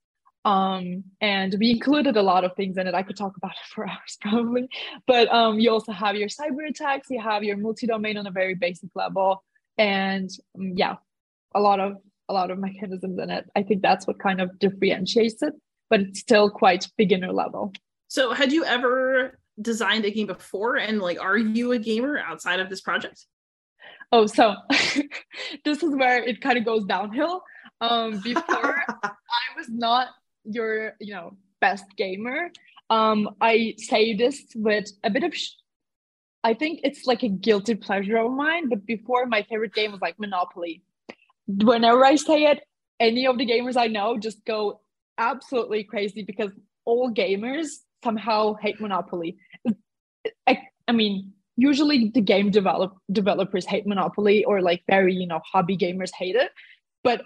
Um, 0.45 1.05
and 1.21 1.55
we 1.59 1.71
included 1.71 2.17
a 2.17 2.23
lot 2.23 2.45
of 2.45 2.55
things 2.57 2.79
in 2.79 2.87
it. 2.87 2.95
I 2.95 3.02
could 3.02 3.17
talk 3.17 3.37
about 3.37 3.52
it 3.52 3.67
for 3.75 3.88
hours 3.88 4.19
probably, 4.21 4.69
but 5.07 5.29
um, 5.33 5.59
you 5.61 5.71
also 5.71 5.93
have 5.93 6.17
your 6.17 6.29
cyber 6.29 6.69
attacks, 6.69 7.09
you 7.11 7.21
have 7.21 7.45
your 7.45 7.57
multi-domain 7.57 8.17
on 8.17 8.26
a 8.26 8.31
very 8.31 8.55
basic 8.55 8.90
level, 8.95 9.45
and 9.79 10.31
um, 10.57 10.73
yeah, 10.76 10.97
a 11.55 11.61
lot 11.61 11.79
of 11.79 11.99
a 12.30 12.32
lot 12.32 12.50
of 12.50 12.58
mechanisms 12.58 13.18
in 13.18 13.30
it. 13.30 13.50
I 13.56 13.62
think 13.62 13.82
that's 13.82 14.06
what 14.06 14.18
kind 14.18 14.40
of 14.40 14.58
differentiates 14.58 15.42
it, 15.42 15.52
but 15.90 16.00
it's 16.00 16.20
still 16.20 16.49
quite 16.49 16.87
beginner 16.96 17.32
level. 17.32 17.72
So, 18.08 18.32
had 18.32 18.52
you 18.52 18.64
ever 18.64 19.38
designed 19.60 20.04
a 20.04 20.10
game 20.10 20.28
before? 20.28 20.76
And 20.76 21.00
like, 21.00 21.20
are 21.20 21.37
you 21.37 21.72
a 21.72 21.78
gamer 21.78 22.18
outside 22.18 22.60
of 22.60 22.70
this 22.70 22.80
project? 22.80 23.26
Oh, 24.12 24.26
so 24.26 24.54
this 25.64 25.82
is 25.82 25.94
where 25.94 26.22
it 26.22 26.40
kind 26.40 26.56
of 26.56 26.64
goes 26.64 26.84
downhill. 26.84 27.42
Um, 27.80 28.20
before 28.20 28.82
I 29.02 29.10
was 29.56 29.68
not 29.68 30.08
your, 30.44 30.94
you 31.00 31.14
know, 31.14 31.37
best 31.60 31.84
gamer. 31.96 32.50
Um, 32.90 33.30
I 33.40 33.75
say 33.78 34.14
this 34.14 34.42
with 34.54 34.87
a 35.04 35.10
bit 35.10 35.25
of, 35.25 35.34
sh- 35.34 35.54
I 36.42 36.54
think 36.54 36.80
it's 36.82 37.06
like 37.06 37.22
a 37.22 37.28
guilty 37.28 37.75
pleasure 37.75 38.16
of 38.16 38.32
mine. 38.32 38.68
But 38.68 38.87
before, 38.87 39.26
my 39.26 39.42
favorite 39.49 39.75
game 39.75 39.92
was 39.92 40.00
like 40.00 40.18
Monopoly. 40.18 40.82
Whenever 41.59 42.04
I 42.04 42.16
say 42.16 42.45
it, 42.45 42.61
any 42.99 43.26
of 43.26 43.38
the 43.38 43.47
gamers 43.47 43.76
I 43.76 43.87
know 43.87 44.19
just 44.19 44.45
go 44.45 44.80
absolutely 45.19 45.85
crazy 45.85 46.23
because 46.23 46.50
all 46.85 47.12
gamers 47.12 47.69
somehow 48.02 48.54
hate 48.54 48.80
Monopoly. 48.80 49.38
I, 50.47 50.62
I 50.88 50.92
mean, 50.92 51.33
usually 51.57 52.11
the 52.14 52.21
game 52.21 52.50
develop 52.50 52.97
developers 53.12 53.66
hate 53.66 53.87
Monopoly 53.87 54.45
or 54.45 54.61
like 54.61 54.83
very 54.88 55.14
you 55.14 55.26
know 55.26 55.40
hobby 55.50 55.76
gamers 55.76 56.11
hate 56.16 56.37
it, 56.37 56.50
but 57.04 57.23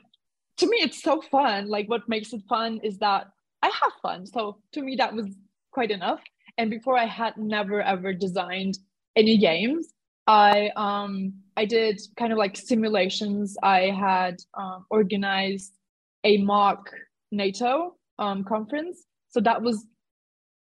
to 0.59 0.69
me 0.69 0.79
it's 0.79 1.03
so 1.03 1.21
fun. 1.21 1.69
Like 1.69 1.89
what 1.89 2.09
makes 2.09 2.33
it 2.33 2.43
fun 2.49 2.81
is 2.83 2.99
that 2.99 3.27
I 3.63 3.67
have 3.69 3.93
fun. 4.03 4.27
So 4.27 4.59
to 4.73 4.83
me 4.83 4.97
that 4.97 5.15
was 5.15 5.27
quite 5.73 5.91
enough. 5.91 6.21
And 6.57 6.71
before 6.71 6.97
I 6.97 7.07
had 7.07 7.37
never 7.37 7.83
ever 7.83 8.13
designed 8.13 8.79
any 9.17 9.37
games. 9.39 9.94
I 10.27 10.71
um 10.77 11.35
I 11.57 11.65
did 11.65 12.01
kind 12.17 12.33
of 12.33 12.39
like 12.39 12.57
simulations. 12.57 13.57
I 13.63 13.91
had 13.91 14.37
um, 14.55 14.87
organized 14.91 15.73
a 16.25 16.39
mock 16.39 16.91
NATO 17.31 17.95
um, 18.19 18.45
conference. 18.45 19.05
So 19.29 19.41
that 19.41 19.63
was 19.63 19.87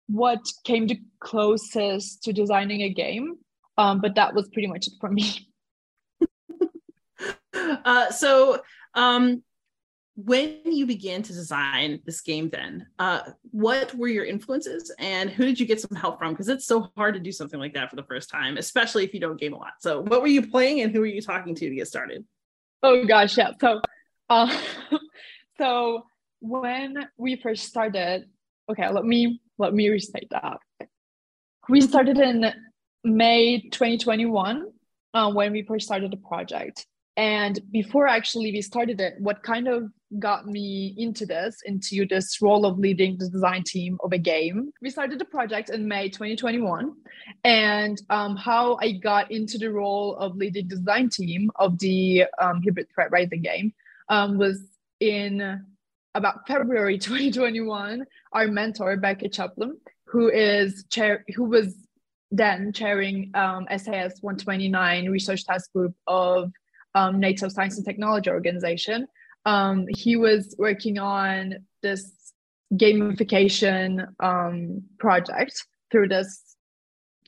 what 0.08 0.40
came 0.64 0.86
the 0.86 1.00
closest 1.20 2.22
to 2.24 2.32
designing 2.32 2.82
a 2.82 2.90
game. 2.90 3.38
Um, 3.78 4.00
but 4.00 4.14
that 4.16 4.34
was 4.34 4.48
pretty 4.48 4.68
much 4.68 4.86
it 4.86 4.94
for 5.00 5.10
me. 5.10 5.48
uh, 7.54 8.10
so 8.10 8.60
um, 8.94 9.42
when 10.14 10.60
you 10.64 10.86
began 10.86 11.22
to 11.22 11.32
design 11.32 12.00
this 12.04 12.20
game 12.20 12.50
then 12.50 12.86
uh, 12.98 13.20
what 13.50 13.94
were 13.94 14.08
your 14.08 14.24
influences 14.24 14.94
and 14.98 15.30
who 15.30 15.44
did 15.44 15.58
you 15.58 15.66
get 15.66 15.80
some 15.80 15.96
help 15.96 16.18
from? 16.18 16.32
Because 16.32 16.48
it's 16.48 16.66
so 16.66 16.90
hard 16.96 17.14
to 17.14 17.20
do 17.20 17.32
something 17.32 17.58
like 17.58 17.74
that 17.74 17.88
for 17.88 17.96
the 17.96 18.02
first 18.04 18.28
time 18.28 18.56
especially 18.56 19.04
if 19.04 19.14
you 19.14 19.20
don't 19.20 19.40
game 19.40 19.54
a 19.54 19.56
lot. 19.56 19.72
So 19.80 20.02
what 20.02 20.20
were 20.20 20.28
you 20.28 20.46
playing 20.46 20.80
and 20.80 20.92
who 20.92 21.00
were 21.00 21.06
you 21.06 21.22
talking 21.22 21.54
to 21.54 21.68
to 21.68 21.74
get 21.74 21.88
started? 21.88 22.24
Oh 22.82 23.04
gosh 23.06 23.38
yeah. 23.38 23.52
So 23.60 23.80
uh, 24.28 24.54
so 25.58 26.04
when 26.40 27.08
we 27.16 27.36
first 27.36 27.64
started 27.64 28.24
okay 28.70 28.88
let 28.88 29.04
me 29.04 29.40
let 29.58 29.72
me 29.72 29.88
restate 29.88 30.28
that. 30.30 30.58
We 31.68 31.80
started 31.80 32.18
in 32.18 32.52
may 33.04 33.60
2021 33.60 34.66
uh, 35.14 35.32
when 35.32 35.52
we 35.52 35.62
first 35.62 35.86
started 35.86 36.12
the 36.12 36.16
project. 36.16 36.86
And 37.16 37.58
before 37.70 38.06
actually 38.06 38.52
we 38.52 38.62
started 38.62 39.00
it 39.00 39.14
what 39.18 39.42
kind 39.42 39.68
of 39.68 39.90
got 40.18 40.46
me 40.46 40.94
into 40.96 41.24
this 41.26 41.60
into 41.64 42.06
this 42.06 42.40
role 42.42 42.64
of 42.66 42.78
leading 42.78 43.16
the 43.18 43.28
design 43.28 43.62
team 43.62 43.98
of 44.04 44.12
a 44.12 44.18
game 44.18 44.72
we 44.80 44.90
started 44.90 45.18
the 45.18 45.24
project 45.24 45.70
in 45.70 45.86
may 45.86 46.08
2021 46.08 46.92
and 47.44 48.02
um, 48.10 48.36
how 48.36 48.76
i 48.80 48.92
got 48.92 49.30
into 49.30 49.58
the 49.58 49.70
role 49.70 50.16
of 50.16 50.36
leading 50.36 50.68
design 50.68 51.08
team 51.08 51.50
of 51.56 51.78
the 51.78 52.24
um, 52.40 52.62
hybrid 52.62 52.86
threat 52.94 53.10
rising 53.10 53.42
game 53.42 53.72
um, 54.08 54.38
was 54.38 54.62
in 55.00 55.60
about 56.14 56.46
february 56.46 56.98
2021 56.98 58.04
our 58.32 58.48
mentor 58.48 58.96
becca 58.96 59.28
chaplin 59.28 59.76
who 60.04 60.28
is 60.28 60.84
chair 60.90 61.24
who 61.34 61.44
was 61.44 61.74
then 62.32 62.72
chairing 62.72 63.30
um, 63.34 63.66
SAS 63.76 64.20
129 64.22 65.10
research 65.10 65.44
task 65.44 65.70
group 65.72 65.94
of 66.06 66.50
um, 66.94 67.20
NATO 67.20 67.48
Science 67.48 67.76
and 67.76 67.84
Technology 67.84 68.30
Organization. 68.30 69.06
Um, 69.44 69.86
he 69.88 70.16
was 70.16 70.54
working 70.58 70.98
on 70.98 71.66
this 71.82 72.32
gamification 72.74 74.06
um, 74.20 74.82
project 74.98 75.66
through 75.90 76.08
this 76.08 76.56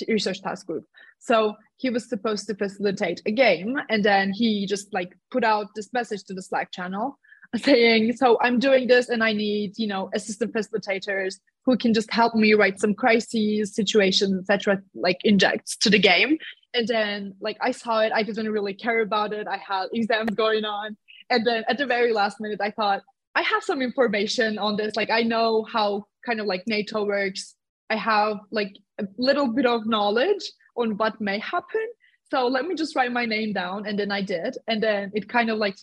research 0.09 0.43
task 0.43 0.67
group. 0.67 0.85
So 1.19 1.55
he 1.77 1.91
was 1.91 2.09
supposed 2.09 2.47
to 2.47 2.55
facilitate 2.55 3.23
a 3.27 3.33
game, 3.33 3.79
and 3.89 4.05
then 4.05 4.33
he 4.33 4.67
just 4.67 4.93
like 4.93 5.17
put 5.31 5.45
out 5.45 5.69
this 5.75 5.93
message 5.93 6.25
to 6.25 6.35
the 6.35 6.43
Slack 6.43 6.71
channel 6.73 7.19
saying, 7.57 8.17
"So 8.17 8.39
I'm 8.41 8.59
doing 8.59 8.87
this, 8.87 9.09
and 9.09 9.23
I 9.23 9.33
need 9.33 9.79
you 9.79 9.87
know 9.87 10.11
assistant 10.15 10.53
facilitators 10.53 11.37
who 11.65 11.77
can 11.77 11.95
just 11.95 12.13
help 12.13 12.35
me 12.35 12.53
write 12.55 12.79
some 12.79 12.95
crises, 12.95 13.75
situations, 13.75 14.39
etc. 14.41 14.83
Like 14.95 15.19
injects 15.25 15.77
to 15.79 15.91
the 15.91 15.99
game." 15.99 16.39
And 16.75 16.89
then 16.89 17.35
like 17.41 17.57
I 17.61 17.71
saw 17.71 18.01
it, 18.01 18.13
I 18.13 18.23
didn't 18.23 18.51
really 18.51 18.75
care 18.75 19.01
about 19.01 19.33
it. 19.33 19.47
I 19.47 19.57
had 19.57 19.87
exams 19.93 20.35
going 20.35 20.65
on. 20.65 20.97
And 21.31 21.47
then 21.47 21.65
at 21.69 21.79
the 21.79 21.87
very 21.87 22.13
last 22.13 22.41
minute, 22.41 22.61
I 22.61 22.71
thought, 22.71 23.03
I 23.35 23.43
have 23.43 23.65
some 23.65 23.83
information 23.83 24.59
on 24.59 24.77
this. 24.77 24.95
Like 24.97 25.11
I 25.11 25.23
know 25.23 25.65
how 25.65 26.07
kind 26.25 26.41
of 26.41 26.47
like 26.47 26.63
NATO 26.67 27.05
works. 27.05 27.55
I 27.91 27.97
have 27.97 28.39
like 28.51 28.77
a 28.99 29.05
little 29.19 29.49
bit 29.53 29.67
of 29.67 29.87
knowledge 29.87 30.45
on 30.77 30.97
what 30.97 31.21
may 31.21 31.39
happen. 31.39 31.87
So 32.31 32.47
let 32.47 32.67
me 32.67 32.75
just 32.75 32.97
write 32.97 33.13
my 33.13 33.27
name 33.27 33.53
down. 33.53 33.87
And 33.87 33.99
then 33.99 34.11
I 34.11 34.23
did. 34.23 34.57
And 34.67 34.83
then 34.83 35.11
it 35.15 35.29
kind 35.29 35.51
of 35.51 35.59
like 35.59 35.77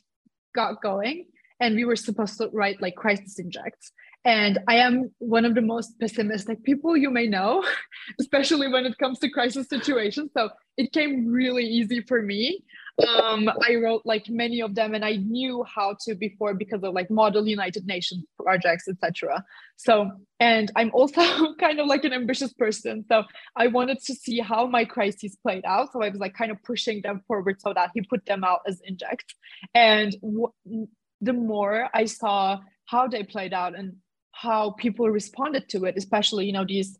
got 0.55 0.81
going. 0.81 1.25
And 1.60 1.75
we 1.75 1.86
were 1.86 1.95
supposed 1.95 2.38
to 2.39 2.50
write 2.51 2.81
like 2.81 2.95
crisis 2.95 3.38
injects. 3.38 3.91
And 4.24 4.60
I 4.67 4.75
am 4.75 5.12
one 5.17 5.45
of 5.45 5.55
the 5.55 5.62
most 5.62 6.00
pessimistic 6.00 6.63
people 6.63 6.95
you 6.95 7.10
may 7.10 7.27
know, 7.27 7.65
especially 8.19 8.67
when 8.67 8.86
it 8.86 8.98
comes 8.98 9.19
to 9.19 9.29
crisis 9.29 9.67
situations. 9.67 10.31
So 10.36 10.50
it 10.77 10.93
came 10.93 11.27
really 11.27 11.65
easy 11.65 12.01
for 12.01 12.21
me. 12.21 12.63
Um, 13.07 13.50
I 13.67 13.75
wrote 13.75 14.01
like 14.05 14.29
many 14.29 14.62
of 14.62 14.75
them 14.75 14.93
and 14.93 15.03
I 15.03 15.15
knew 15.15 15.63
how 15.63 15.95
to 16.01 16.15
before 16.15 16.53
because 16.53 16.83
of 16.83 16.93
like 16.93 17.10
model 17.10 17.48
United 17.48 17.86
Nations 17.86 18.25
projects, 18.41 18.88
etc. 18.88 19.43
So, 19.77 20.12
and 20.39 20.71
I'm 20.75 20.91
also 20.93 21.53
kind 21.60 21.79
of 21.79 21.88
like 21.88 22.03
an 22.03 22.13
ambitious 22.13 22.53
person. 22.53 23.05
So 23.07 23.24
I 23.55 23.67
wanted 23.67 24.00
to 24.05 24.13
see 24.13 24.39
how 24.39 24.67
my 24.67 24.86
crises 24.86 25.38
played 25.41 25.65
out. 25.65 25.91
So 25.93 26.03
I 26.03 26.10
was 26.10 26.19
like 26.19 26.33
kind 26.33 26.51
of 26.51 26.62
pushing 26.63 27.01
them 27.01 27.21
forward 27.27 27.62
so 27.62 27.74
that 27.74 27.91
he 27.93 28.01
put 28.01 28.25
them 28.25 28.43
out 28.43 28.60
as 28.67 28.81
inject. 28.86 29.36
And 29.74 30.15
w- 30.21 30.88
the 31.21 31.33
more 31.33 31.89
I 31.93 32.05
saw 32.05 32.60
how 32.86 33.07
they 33.07 33.24
played 33.24 33.53
out 33.53 33.77
and 33.77 33.98
how 34.31 34.71
people 34.71 35.10
responded 35.10 35.69
to 35.69 35.86
it, 35.86 35.95
especially, 35.98 36.45
you 36.45 36.53
know, 36.53 36.65
these 36.65 36.98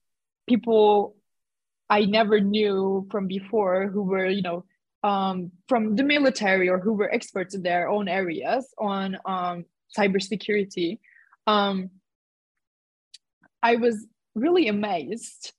people 0.48 1.15
I 1.89 2.05
never 2.05 2.39
knew 2.39 3.07
from 3.12 3.27
before 3.27 3.88
who 3.88 4.03
were, 4.03 4.25
you 4.25 4.41
know, 4.41 4.63
um, 5.03 5.51
from 5.67 5.96
the 5.96 6.03
military 6.03 6.70
or 6.70 6.79
who 6.79 6.93
were 6.93 7.13
experts 7.13 7.55
in 7.55 7.63
their 7.63 7.89
own 7.89 8.08
areas 8.08 8.67
on 8.77 9.17
um, 9.25 9.65
cybersecurity. 9.98 11.00
Um, 11.48 11.89
I 13.63 13.75
was 13.75 14.05
really 14.36 14.67
amazed 14.67 15.53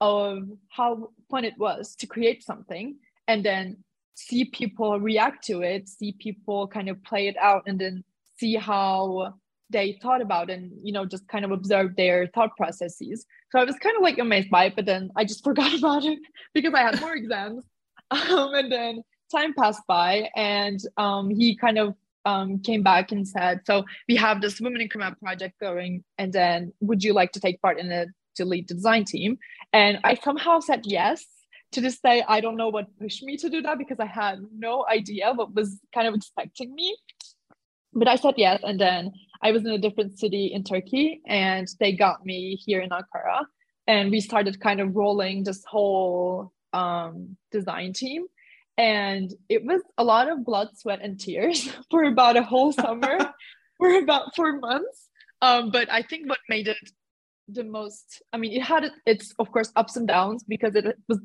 of 0.00 0.48
how 0.68 1.10
fun 1.30 1.44
it 1.44 1.54
was 1.58 1.94
to 1.96 2.06
create 2.06 2.42
something 2.42 2.96
and 3.26 3.44
then 3.44 3.78
see 4.14 4.44
people 4.44 5.00
react 5.00 5.44
to 5.46 5.62
it, 5.62 5.88
see 5.88 6.12
people 6.12 6.68
kind 6.68 6.88
of 6.88 7.02
play 7.02 7.26
it 7.26 7.36
out, 7.36 7.64
and 7.66 7.78
then 7.78 8.04
see 8.38 8.54
how 8.54 9.34
they 9.70 9.98
thought 10.02 10.20
about 10.20 10.50
and 10.50 10.70
you 10.82 10.92
know 10.92 11.04
just 11.04 11.26
kind 11.26 11.44
of 11.44 11.50
observe 11.50 11.96
their 11.96 12.26
thought 12.28 12.54
processes 12.56 13.24
so 13.50 13.58
i 13.58 13.64
was 13.64 13.76
kind 13.78 13.96
of 13.96 14.02
like 14.02 14.18
amazed 14.18 14.50
by 14.50 14.66
it 14.66 14.76
but 14.76 14.84
then 14.84 15.10
i 15.16 15.24
just 15.24 15.42
forgot 15.48 15.74
about 15.74 16.04
it 16.04 16.18
because 16.52 16.74
i 16.74 16.80
had 16.80 17.00
more 17.00 17.14
exams 17.14 17.64
um, 18.30 18.54
and 18.54 18.70
then 18.70 19.02
time 19.30 19.54
passed 19.54 19.82
by 19.86 20.28
and 20.36 20.80
um, 20.96 21.30
he 21.30 21.56
kind 21.56 21.78
of 21.78 21.94
um, 22.26 22.58
came 22.60 22.82
back 22.82 23.12
and 23.12 23.28
said 23.28 23.60
so 23.66 23.84
we 24.08 24.16
have 24.16 24.40
this 24.40 24.60
women 24.60 24.80
in 24.80 24.88
command 24.88 25.18
project 25.20 25.58
going 25.60 26.02
and 26.18 26.32
then 26.32 26.72
would 26.80 27.04
you 27.04 27.12
like 27.12 27.32
to 27.32 27.40
take 27.40 27.60
part 27.60 27.78
in 27.78 27.90
it 27.90 28.08
to 28.36 28.44
lead 28.44 28.66
the 28.68 28.74
design 28.74 29.04
team 29.04 29.38
and 29.72 29.98
i 30.04 30.14
somehow 30.14 30.58
said 30.58 30.80
yes 30.84 31.24
to 31.70 31.82
this 31.82 32.00
day 32.00 32.24
i 32.26 32.40
don't 32.40 32.56
know 32.56 32.70
what 32.70 32.86
pushed 32.98 33.22
me 33.22 33.36
to 33.36 33.50
do 33.50 33.60
that 33.60 33.76
because 33.76 34.00
i 34.00 34.06
had 34.06 34.38
no 34.56 34.86
idea 34.90 35.32
what 35.34 35.54
was 35.54 35.78
kind 35.92 36.08
of 36.08 36.14
expecting 36.14 36.74
me 36.74 36.96
but 37.94 38.08
I 38.08 38.16
said 38.16 38.34
yes. 38.36 38.60
And 38.62 38.80
then 38.80 39.12
I 39.42 39.52
was 39.52 39.64
in 39.64 39.70
a 39.70 39.78
different 39.78 40.18
city 40.18 40.46
in 40.52 40.64
Turkey 40.64 41.20
and 41.26 41.68
they 41.80 41.92
got 41.92 42.26
me 42.26 42.56
here 42.56 42.80
in 42.80 42.90
Ankara. 42.90 43.44
And 43.86 44.10
we 44.10 44.20
started 44.20 44.60
kind 44.60 44.80
of 44.80 44.96
rolling 44.96 45.44
this 45.44 45.62
whole 45.64 46.52
um, 46.74 47.36
design 47.50 47.92
team. 47.92 48.26
And 48.76 49.32
it 49.48 49.64
was 49.64 49.80
a 49.96 50.04
lot 50.04 50.28
of 50.28 50.44
blood, 50.44 50.76
sweat, 50.76 51.00
and 51.00 51.18
tears 51.18 51.68
for 51.90 52.04
about 52.04 52.36
a 52.36 52.42
whole 52.42 52.72
summer, 52.72 53.18
for 53.78 53.94
about 53.98 54.34
four 54.34 54.58
months. 54.58 55.08
Um, 55.40 55.70
but 55.70 55.90
I 55.90 56.02
think 56.02 56.28
what 56.28 56.38
made 56.48 56.68
it 56.68 56.90
the 57.48 57.64
most, 57.64 58.22
I 58.32 58.38
mean, 58.38 58.52
it 58.52 58.62
had 58.62 58.90
its, 59.06 59.32
of 59.38 59.52
course, 59.52 59.70
ups 59.76 59.96
and 59.96 60.08
downs 60.08 60.42
because 60.42 60.74
it 60.74 60.98
was 61.08 61.20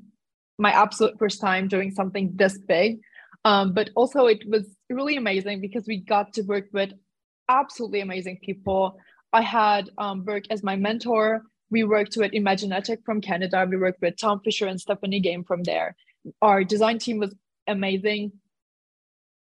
my 0.58 0.72
absolute 0.72 1.18
first 1.18 1.42
time 1.42 1.68
doing 1.68 1.92
something 1.92 2.34
this 2.36 2.58
big. 2.58 3.00
Um, 3.46 3.74
but 3.74 3.90
also, 3.96 4.26
it 4.26 4.44
was 4.46 4.66
really 4.90 5.16
amazing 5.16 5.62
because 5.62 5.86
we 5.88 5.98
got 5.98 6.34
to 6.34 6.42
work 6.42 6.66
with 6.74 6.92
absolutely 7.48 8.02
amazing 8.02 8.40
people. 8.44 8.98
I 9.32 9.42
had 9.42 9.90
um, 9.98 10.24
Burke 10.24 10.46
as 10.50 10.62
my 10.62 10.76
mentor. 10.76 11.44
We 11.72 11.84
worked 11.84 12.18
with 12.18 12.32
Imaginetic 12.32 13.04
from 13.06 13.22
Canada. 13.22 13.66
We 13.70 13.78
worked 13.78 14.02
with 14.02 14.18
Tom 14.18 14.42
Fisher 14.44 14.68
and 14.68 14.80
Stephanie 14.80 15.20
Game 15.20 15.44
from 15.44 15.64
there. 15.64 15.96
Our 16.42 16.64
design 16.64 17.00
team 17.00 17.20
was 17.20 17.34
amazing. 17.68 18.32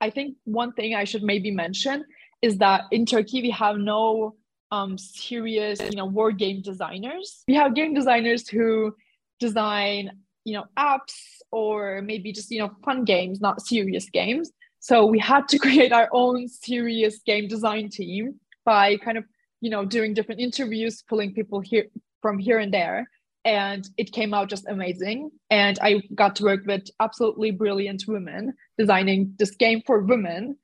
I 0.02 0.10
think 0.10 0.38
one 0.46 0.74
thing 0.74 0.96
I 0.96 1.04
should 1.04 1.24
maybe 1.24 1.52
mention 1.52 2.06
is 2.42 2.58
that 2.58 2.84
in 2.92 3.06
Turkey, 3.06 3.42
we 3.42 3.52
have 3.52 3.78
no 3.78 4.36
um, 4.72 4.98
serious, 4.98 5.80
you 5.82 5.96
know, 5.96 6.06
war 6.06 6.32
game 6.32 6.62
designers. 6.62 7.44
We 7.48 7.56
have 7.56 7.76
game 7.76 7.94
designers 7.94 8.48
who 8.48 8.96
design, 9.40 10.12
you 10.46 10.54
know, 10.54 10.66
apps 10.78 11.16
or 11.52 12.02
maybe 12.02 12.32
just, 12.32 12.52
you 12.52 12.60
know, 12.60 12.72
fun 12.84 13.04
games, 13.04 13.42
not 13.42 13.62
serious 13.62 14.10
games. 14.10 14.52
So 14.80 15.06
we 15.06 15.20
had 15.20 15.48
to 15.50 15.60
create 15.66 15.92
our 15.92 16.10
own 16.12 16.48
serious 16.48 17.20
game 17.26 17.48
design 17.48 17.90
team 17.90 18.40
by 18.66 18.98
kind 18.98 19.18
of, 19.18 19.26
you 19.62 19.70
know, 19.70 19.86
doing 19.86 20.14
different 20.14 20.42
interviews, 20.42 21.04
pulling 21.08 21.34
people 21.34 21.60
here 21.60 21.86
from 22.22 22.40
here 22.40 22.60
and 22.60 22.74
there. 22.74 23.10
And 23.46 23.88
it 23.98 24.12
came 24.12 24.34
out 24.34 24.50
just 24.50 24.68
amazing. 24.68 25.32
And 25.50 25.80
I 25.82 26.02
got 26.14 26.36
to 26.38 26.44
work 26.44 26.66
with 26.66 26.88
absolutely 27.00 27.52
brilliant 27.52 28.04
women 28.08 28.54
designing 28.78 29.34
this 29.40 29.52
game 29.52 29.82
for 29.86 30.00
women 30.00 30.58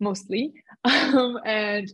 mostly. 0.00 0.54
Um, 0.84 1.38
and 1.46 1.90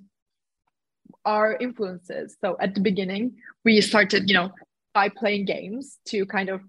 our 1.25 1.57
influences. 1.57 2.37
So 2.41 2.57
at 2.61 2.75
the 2.75 2.81
beginning, 2.81 3.37
we 3.65 3.81
started, 3.81 4.29
you 4.29 4.35
know, 4.35 4.51
by 4.95 5.09
playing 5.09 5.45
games 5.45 5.99
to 6.07 6.27
kind 6.27 6.49
of 6.49 6.61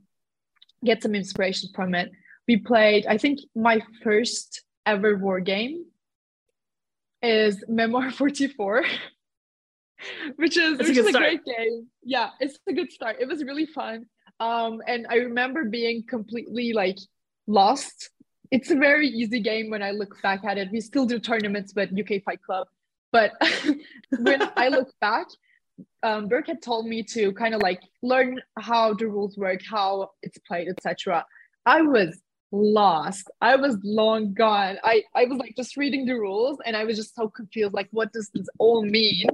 get 0.83 1.01
some 1.01 1.15
inspiration 1.15 1.69
from 1.73 1.95
it. 1.95 2.11
We 2.47 2.57
played, 2.57 3.05
I 3.07 3.17
think 3.17 3.39
my 3.55 3.81
first 4.03 4.63
ever 4.85 5.17
war 5.17 5.39
game 5.39 5.85
is 7.21 7.63
Memoir 7.67 8.11
44, 8.11 8.83
which 10.35 10.57
is, 10.57 10.77
which 10.77 10.97
a, 10.97 11.01
is 11.01 11.07
a 11.07 11.17
great 11.17 11.43
game. 11.45 11.87
Yeah, 12.03 12.29
it's 12.39 12.59
a 12.67 12.73
good 12.73 12.91
start. 12.91 13.17
It 13.19 13.27
was 13.27 13.43
really 13.43 13.65
fun. 13.65 14.05
Um, 14.39 14.81
and 14.87 15.05
I 15.09 15.15
remember 15.15 15.65
being 15.65 16.03
completely 16.07 16.73
like 16.73 16.97
lost. 17.47 18.09
It's 18.49 18.71
a 18.71 18.75
very 18.75 19.07
easy 19.07 19.39
game 19.39 19.69
when 19.69 19.81
I 19.81 19.91
look 19.91 20.21
back 20.21 20.43
at 20.43 20.57
it. 20.57 20.69
We 20.71 20.81
still 20.81 21.05
do 21.05 21.19
tournaments 21.19 21.73
but 21.73 21.89
UK 21.97 22.23
Fight 22.23 22.41
Club 22.41 22.67
but 23.11 23.33
when 24.19 24.49
I 24.55 24.69
look 24.69 24.89
back, 24.99 25.27
um, 26.03 26.27
Burke 26.27 26.47
had 26.47 26.61
told 26.61 26.87
me 26.87 27.03
to 27.03 27.31
kind 27.33 27.53
of 27.53 27.61
like 27.61 27.81
learn 28.01 28.41
how 28.59 28.93
the 28.93 29.07
rules 29.07 29.37
work, 29.37 29.61
how 29.69 30.11
it's 30.21 30.37
played, 30.39 30.67
etc. 30.69 31.25
I 31.65 31.81
was 31.81 32.19
lost. 32.51 33.29
I 33.41 33.55
was 33.55 33.77
long 33.83 34.33
gone. 34.33 34.77
I, 34.83 35.03
I 35.15 35.25
was 35.25 35.37
like 35.37 35.55
just 35.55 35.77
reading 35.77 36.05
the 36.05 36.13
rules 36.13 36.57
and 36.65 36.75
I 36.75 36.83
was 36.83 36.97
just 36.97 37.15
so 37.15 37.29
confused. 37.29 37.73
Like, 37.73 37.87
what 37.91 38.11
does 38.11 38.29
this 38.33 38.47
all 38.57 38.83
mean? 38.83 39.27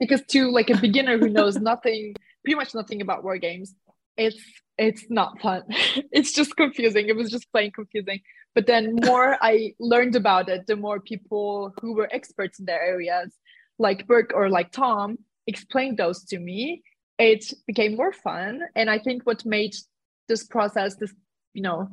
Because 0.00 0.22
to 0.28 0.50
like 0.50 0.70
a 0.70 0.76
beginner 0.76 1.18
who 1.18 1.28
knows 1.28 1.56
nothing, 1.56 2.14
pretty 2.44 2.56
much 2.56 2.74
nothing 2.74 3.00
about 3.00 3.24
war 3.24 3.38
games, 3.38 3.74
it's 4.16 4.42
it's 4.76 5.04
not 5.08 5.40
fun. 5.40 5.62
it's 6.12 6.32
just 6.32 6.56
confusing. 6.56 7.08
It 7.08 7.16
was 7.16 7.30
just 7.30 7.50
plain 7.52 7.70
confusing. 7.70 8.20
But 8.54 8.66
then 8.66 8.96
more 9.04 9.36
I 9.40 9.74
learned 9.78 10.16
about 10.16 10.48
it, 10.48 10.66
the 10.66 10.76
more 10.76 11.00
people 11.00 11.74
who 11.80 11.94
were 11.94 12.08
experts 12.12 12.58
in 12.58 12.66
their 12.66 12.82
areas, 12.82 13.32
like 13.78 14.06
Burke 14.06 14.32
or 14.34 14.48
like 14.48 14.70
Tom, 14.72 15.18
explained 15.46 15.98
those 15.98 16.24
to 16.24 16.38
me. 16.38 16.82
It 17.18 17.52
became 17.66 17.96
more 17.96 18.12
fun. 18.12 18.62
And 18.74 18.90
I 18.90 18.98
think 18.98 19.24
what 19.24 19.44
made 19.44 19.74
this 20.28 20.44
process, 20.44 20.96
this, 20.96 21.12
you 21.52 21.62
know, 21.62 21.88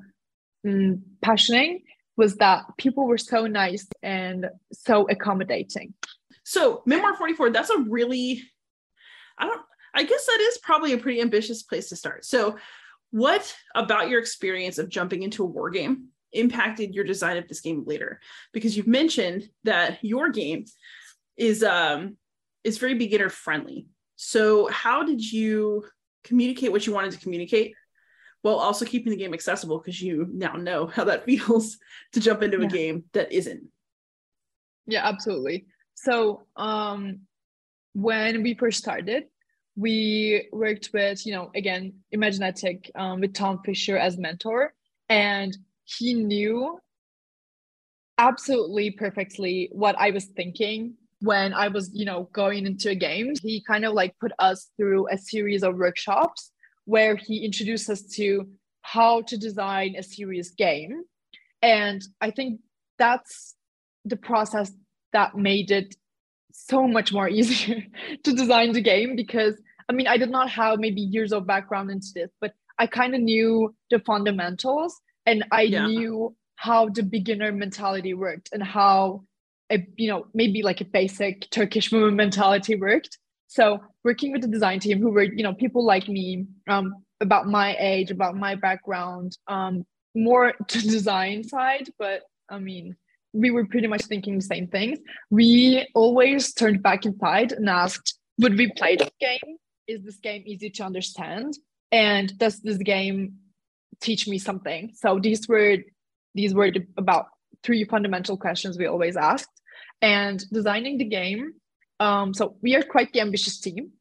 mm, 0.65 1.01
passioning 1.21 1.81
was 2.17 2.35
that 2.35 2.63
people 2.77 3.07
were 3.07 3.17
so 3.17 3.47
nice 3.47 3.87
and 4.03 4.47
so 4.71 5.07
accommodating. 5.09 5.93
So 6.51 6.83
Memoir 6.85 7.15
44, 7.15 7.51
that's 7.51 7.69
a 7.69 7.77
really 7.77 8.43
I 9.37 9.45
don't 9.45 9.61
I 9.93 10.03
guess 10.03 10.25
that 10.25 10.39
is 10.41 10.57
probably 10.57 10.91
a 10.91 10.97
pretty 10.97 11.21
ambitious 11.21 11.63
place 11.63 11.87
to 11.89 11.95
start. 11.95 12.25
So 12.25 12.57
what 13.11 13.55
about 13.73 14.09
your 14.09 14.19
experience 14.19 14.77
of 14.77 14.89
jumping 14.89 15.23
into 15.23 15.43
a 15.43 15.45
war 15.45 15.69
game 15.69 16.07
impacted 16.33 16.93
your 16.93 17.05
design 17.05 17.37
of 17.37 17.47
this 17.47 17.61
game 17.61 17.85
later? 17.85 18.19
Because 18.51 18.75
you've 18.75 18.87
mentioned 18.87 19.47
that 19.63 19.99
your 20.01 20.29
game 20.29 20.65
is 21.37 21.63
um 21.63 22.17
is 22.65 22.79
very 22.79 22.95
beginner 22.95 23.29
friendly. 23.29 23.87
So 24.17 24.67
how 24.67 25.03
did 25.03 25.21
you 25.21 25.85
communicate 26.25 26.73
what 26.73 26.85
you 26.85 26.91
wanted 26.91 27.11
to 27.13 27.19
communicate 27.19 27.75
while 28.41 28.55
also 28.55 28.83
keeping 28.83 29.11
the 29.11 29.17
game 29.17 29.33
accessible? 29.33 29.79
Because 29.79 30.01
you 30.01 30.27
now 30.33 30.55
know 30.55 30.87
how 30.87 31.05
that 31.05 31.23
feels 31.25 31.77
to 32.11 32.19
jump 32.19 32.43
into 32.43 32.59
yeah. 32.59 32.67
a 32.67 32.69
game 32.69 33.03
that 33.13 33.31
isn't. 33.31 33.63
Yeah 34.85 35.07
absolutely 35.07 35.67
so 36.03 36.43
um 36.55 37.19
when 37.93 38.43
we 38.43 38.53
first 38.53 38.77
started 38.77 39.23
we 39.75 40.47
worked 40.51 40.89
with 40.93 41.25
you 41.25 41.33
know 41.33 41.51
again 41.55 41.93
imaginetic 42.13 42.89
um, 42.95 43.21
with 43.21 43.33
tom 43.33 43.59
fisher 43.65 43.97
as 43.97 44.17
mentor 44.17 44.73
and 45.09 45.57
he 45.83 46.13
knew 46.13 46.79
absolutely 48.17 48.91
perfectly 48.91 49.69
what 49.71 49.95
I 49.97 50.11
was 50.11 50.25
thinking 50.25 50.93
when 51.21 51.53
I 51.53 51.67
was, 51.69 51.89
you 51.93 52.05
know, 52.05 52.29
going 52.33 52.65
into 52.65 52.89
a 52.89 52.95
game. 52.95 53.33
He 53.41 53.63
kind 53.67 53.83
of 53.83 53.93
like 53.93 54.15
put 54.19 54.31
us 54.37 54.69
through 54.77 55.07
a 55.11 55.17
series 55.17 55.63
of 55.63 55.75
workshops 55.75 56.51
where 56.85 57.15
he 57.15 57.43
introduced 57.43 57.89
us 57.89 58.03
to 58.17 58.47
how 58.83 59.21
to 59.23 59.37
design 59.37 59.95
a 59.97 60.03
serious 60.03 60.51
game. 60.51 61.03
And 61.63 62.01
I 62.21 62.31
think 62.31 62.61
that's 62.97 63.55
the 64.05 64.17
process 64.17 64.71
that 65.13 65.35
made 65.35 65.71
it 65.71 65.95
so 66.51 66.87
much 66.87 67.13
more 67.13 67.29
easier 67.37 67.83
to 68.23 68.33
design 68.33 68.71
the 68.71 68.81
game 68.81 69.15
because 69.15 69.55
I 69.89 69.93
mean, 69.93 70.07
I 70.07 70.15
did 70.15 70.29
not 70.29 70.49
have 70.49 70.79
maybe 70.79 71.01
years 71.01 71.33
of 71.33 71.45
background 71.45 71.91
into 71.91 72.07
this, 72.15 72.31
but 72.39 72.53
I 72.79 72.87
kind 72.87 73.13
of 73.13 73.21
knew 73.21 73.75
the 73.89 73.99
fundamentals 73.99 75.01
and 75.25 75.43
i 75.51 75.61
yeah. 75.61 75.85
knew 75.85 76.35
how 76.55 76.89
the 76.89 77.03
beginner 77.03 77.51
mentality 77.51 78.13
worked 78.13 78.49
and 78.53 78.63
how 78.63 79.23
a, 79.71 79.85
you 79.97 80.07
know 80.07 80.27
maybe 80.33 80.61
like 80.61 80.81
a 80.81 80.85
basic 80.85 81.49
turkish 81.49 81.91
woman 81.91 82.15
mentality 82.15 82.75
worked 82.75 83.17
so 83.47 83.79
working 84.03 84.31
with 84.31 84.41
the 84.41 84.47
design 84.47 84.79
team 84.79 84.99
who 84.99 85.09
were 85.09 85.23
you 85.23 85.43
know 85.43 85.53
people 85.53 85.85
like 85.85 86.07
me 86.07 86.45
um, 86.67 86.93
about 87.19 87.47
my 87.47 87.75
age 87.79 88.11
about 88.11 88.35
my 88.35 88.55
background 88.55 89.37
um, 89.47 89.85
more 90.15 90.53
to 90.67 90.81
design 90.81 91.43
side 91.43 91.89
but 91.97 92.21
i 92.49 92.59
mean 92.59 92.95
we 93.33 93.51
were 93.51 93.65
pretty 93.65 93.87
much 93.87 94.03
thinking 94.03 94.35
the 94.35 94.43
same 94.43 94.67
things. 94.67 94.99
We 95.29 95.87
always 95.95 96.53
turned 96.53 96.83
back 96.83 97.05
inside 97.05 97.51
and 97.51 97.69
asked 97.69 98.17
would 98.39 98.57
we 98.57 98.71
play 98.71 98.95
this 98.95 99.11
game? 99.19 99.57
Is 99.87 100.03
this 100.03 100.17
game 100.17 100.43
easy 100.45 100.69
to 100.71 100.83
understand? 100.83 101.57
And 101.91 102.35
does 102.37 102.59
this 102.61 102.77
game 102.77 103.35
teach 103.99 104.27
me 104.27 104.39
something? 104.39 104.91
So 104.95 105.19
these 105.19 105.47
were 105.47 105.77
these 106.33 106.53
were 106.53 106.71
about 106.97 107.25
three 107.63 107.83
fundamental 107.83 108.37
questions 108.37 108.77
we 108.77 108.87
always 108.87 109.17
asked. 109.17 109.49
And 110.01 110.43
designing 110.51 110.97
the 110.97 111.05
game 111.05 111.53
um, 111.99 112.33
so 112.33 112.55
we 112.63 112.75
are 112.75 112.81
quite 112.81 113.13
the 113.13 113.21
ambitious 113.21 113.59
team. 113.59 113.91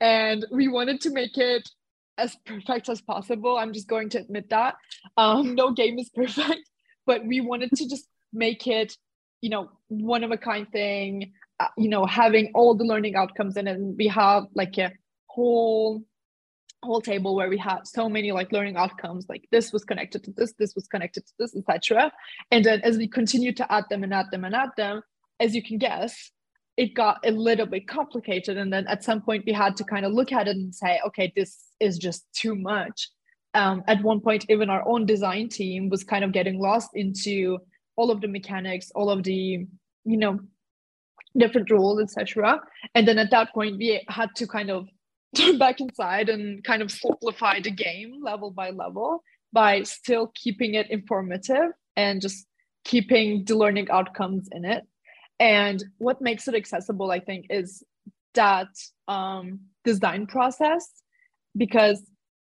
And 0.00 0.46
we 0.52 0.68
wanted 0.68 1.00
to 1.00 1.10
make 1.10 1.36
it 1.36 1.68
as 2.16 2.36
perfect 2.46 2.88
as 2.88 3.02
possible. 3.02 3.58
I'm 3.58 3.72
just 3.72 3.88
going 3.88 4.08
to 4.10 4.18
admit 4.18 4.50
that. 4.50 4.76
Um, 5.16 5.56
no 5.56 5.72
game 5.72 5.98
is 5.98 6.10
perfect 6.14 6.60
but 7.06 7.24
we 7.26 7.40
wanted 7.40 7.70
to 7.76 7.88
just 7.88 8.06
make 8.34 8.66
it 8.66 8.96
you 9.40 9.50
know 9.50 9.70
one 9.88 10.24
of 10.24 10.30
a 10.30 10.36
kind 10.36 10.70
thing 10.70 11.32
uh, 11.60 11.68
you 11.76 11.88
know 11.88 12.04
having 12.04 12.50
all 12.54 12.74
the 12.74 12.84
learning 12.84 13.16
outcomes 13.16 13.56
in 13.56 13.68
it. 13.68 13.76
And 13.76 13.96
we 13.96 14.08
have 14.08 14.44
like 14.54 14.78
a 14.78 14.92
whole 15.26 16.02
whole 16.82 17.00
table 17.00 17.34
where 17.34 17.48
we 17.48 17.56
had 17.56 17.80
so 17.84 18.10
many 18.10 18.30
like 18.30 18.52
learning 18.52 18.76
outcomes 18.76 19.24
like 19.26 19.48
this 19.50 19.72
was 19.72 19.84
connected 19.84 20.22
to 20.22 20.32
this 20.32 20.52
this 20.58 20.74
was 20.74 20.86
connected 20.86 21.24
to 21.26 21.32
this 21.38 21.56
etc 21.56 22.12
and 22.50 22.62
then 22.62 22.78
as 22.82 22.98
we 22.98 23.08
continue 23.08 23.54
to 23.54 23.72
add 23.72 23.84
them 23.88 24.04
and 24.04 24.12
add 24.12 24.26
them 24.30 24.44
and 24.44 24.54
add 24.54 24.68
them 24.76 25.00
as 25.40 25.54
you 25.54 25.62
can 25.62 25.78
guess 25.78 26.30
it 26.76 26.94
got 26.94 27.18
a 27.24 27.30
little 27.30 27.66
bit 27.66 27.86
complicated. 27.86 28.56
And 28.56 28.72
then 28.72 28.86
at 28.88 29.04
some 29.04 29.20
point 29.20 29.44
we 29.46 29.52
had 29.52 29.76
to 29.76 29.84
kind 29.84 30.04
of 30.04 30.12
look 30.12 30.32
at 30.32 30.48
it 30.48 30.56
and 30.56 30.74
say 30.74 31.00
okay 31.06 31.32
this 31.36 31.56
is 31.80 31.98
just 31.98 32.26
too 32.32 32.54
much. 32.54 33.10
Um, 33.54 33.84
at 33.86 34.02
one 34.02 34.20
point 34.20 34.46
even 34.48 34.70
our 34.70 34.86
own 34.86 35.06
design 35.06 35.48
team 35.48 35.88
was 35.88 36.02
kind 36.02 36.24
of 36.24 36.32
getting 36.32 36.58
lost 36.58 36.90
into 36.94 37.58
all 37.96 38.10
of 38.10 38.20
the 38.20 38.28
mechanics 38.28 38.90
all 38.94 39.10
of 39.10 39.22
the 39.22 39.66
you 40.04 40.16
know 40.16 40.38
different 41.36 41.70
rules 41.70 42.00
etc 42.00 42.60
and 42.94 43.08
then 43.08 43.18
at 43.18 43.30
that 43.30 43.52
point 43.52 43.76
we 43.76 44.00
had 44.08 44.30
to 44.36 44.46
kind 44.46 44.70
of 44.70 44.88
turn 45.36 45.58
back 45.58 45.80
inside 45.80 46.28
and 46.28 46.62
kind 46.62 46.80
of 46.80 46.90
simplify 46.92 47.58
the 47.58 47.70
game 47.70 48.20
level 48.22 48.50
by 48.50 48.70
level 48.70 49.22
by 49.52 49.82
still 49.84 50.32
keeping 50.34 50.74
it 50.74 50.90
informative 50.90 51.70
and 51.96 52.20
just 52.20 52.46
keeping 52.84 53.44
the 53.44 53.56
learning 53.56 53.90
outcomes 53.90 54.48
in 54.52 54.64
it. 54.64 54.84
And 55.40 55.82
what 55.98 56.20
makes 56.20 56.46
it 56.48 56.54
accessible, 56.54 57.10
I 57.10 57.20
think, 57.20 57.46
is 57.50 57.82
that 58.34 58.68
um, 59.08 59.60
design 59.84 60.26
process. 60.26 60.90
Because, 61.56 62.02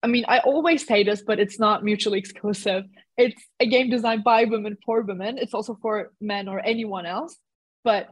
I 0.03 0.09
mean, 0.09 0.24
I 0.29 0.40
always 0.40 0.87
say 0.87 1.05
this, 1.05 1.22
but 1.22 1.38
it's 1.38 1.59
not 1.59 1.85
mutually 1.85 2.18
exclusive. 2.18 2.85
It's 3.18 3.42
a 3.61 3.66
game 3.66 3.90
designed 3.90 4.24
by 4.24 4.44
women 4.44 4.78
for 4.87 5.02
women, 5.02 5.37
it's 5.37 5.52
also 5.52 5.76
for 5.83 6.12
men 6.20 6.48
or 6.48 6.61
anyone 6.64 7.04
else. 7.04 7.37
But 7.85 8.09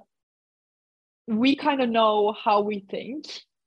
we 1.26 1.56
kind 1.56 1.80
of 1.80 1.88
know 1.88 2.34
how 2.44 2.60
we 2.60 2.84
think 2.90 3.24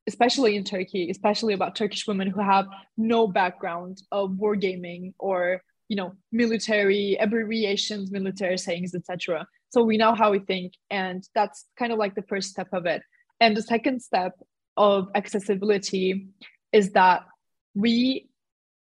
especially 0.09 0.55
in 0.55 0.63
Turkey, 0.63 1.11
especially 1.11 1.53
about 1.53 1.75
Turkish 1.75 2.07
women 2.07 2.27
who 2.27 2.41
have 2.41 2.65
no 2.97 3.27
background 3.27 4.01
of 4.11 4.31
wargaming 4.43 5.13
or 5.19 5.61
you 5.87 5.95
know 5.99 6.09
military 6.31 7.15
abbreviations, 7.25 8.11
military 8.11 8.57
sayings, 8.57 8.95
etc. 8.95 9.45
So 9.73 9.83
we 9.83 9.97
know 9.97 10.13
how 10.15 10.31
we 10.31 10.39
think, 10.39 10.73
and 10.89 11.19
that's 11.35 11.59
kind 11.77 11.91
of 11.93 11.99
like 11.99 12.15
the 12.15 12.27
first 12.31 12.49
step 12.49 12.69
of 12.73 12.87
it. 12.93 13.01
And 13.39 13.55
the 13.55 13.61
second 13.61 14.01
step 14.01 14.33
of 14.75 15.09
accessibility 15.13 16.27
is 16.79 16.91
that 16.99 17.19
we 17.75 18.29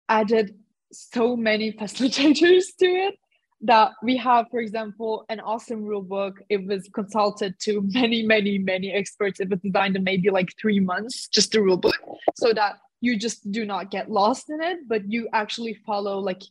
added 0.07 0.55
so 0.91 1.35
many 1.35 1.71
facilitators 1.71 2.65
to 2.79 2.85
it 2.85 3.15
that 3.61 3.91
we 4.01 4.15
have, 4.15 4.45
for 4.49 4.59
example, 4.59 5.25
an 5.29 5.39
awesome 5.39 5.83
rule 5.83 6.01
book. 6.01 6.41
It 6.49 6.65
was 6.65 6.89
consulted 6.93 7.59
to 7.61 7.81
many, 7.93 8.23
many, 8.23 8.57
many 8.57 8.91
experts. 8.91 9.39
It 9.39 9.49
was 9.49 9.59
designed 9.59 9.97
in 9.97 10.03
maybe 10.03 10.29
like 10.29 10.53
three 10.59 10.79
months, 10.79 11.27
just 11.27 11.51
the 11.51 11.61
rule 11.61 11.77
book, 11.77 11.95
so 12.35 12.53
that 12.53 12.75
you 13.01 13.17
just 13.17 13.51
do 13.51 13.65
not 13.65 13.91
get 13.91 14.09
lost 14.09 14.49
in 14.49 14.61
it, 14.61 14.79
but 14.87 15.09
you 15.11 15.27
actually 15.33 15.73
follow 15.85 16.19
like 16.19 16.41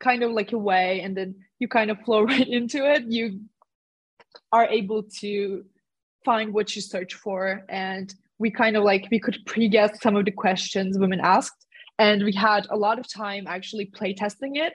kind 0.00 0.22
of 0.22 0.32
like 0.32 0.52
a 0.52 0.58
way 0.58 1.00
and 1.02 1.16
then 1.16 1.34
you 1.58 1.68
kind 1.68 1.90
of 1.90 2.00
flow 2.00 2.22
right 2.32 2.48
into 2.48 2.90
it. 2.90 3.04
You 3.04 3.40
are 4.52 4.66
able 4.66 5.04
to 5.20 5.64
find 6.24 6.52
what 6.52 6.74
you 6.74 6.82
search 6.82 7.14
for. 7.14 7.64
And 7.68 8.14
we 8.38 8.50
kind 8.50 8.76
of 8.76 8.84
like, 8.84 9.08
we 9.10 9.18
could 9.18 9.38
pre 9.46 9.68
guess 9.68 10.00
some 10.00 10.16
of 10.16 10.24
the 10.24 10.30
questions 10.30 10.98
women 10.98 11.20
asked. 11.20 11.66
And 12.00 12.24
we 12.24 12.32
had 12.32 12.66
a 12.70 12.76
lot 12.76 12.98
of 12.98 13.06
time 13.12 13.44
actually 13.46 13.84
play 13.84 14.14
testing 14.14 14.56
it 14.56 14.72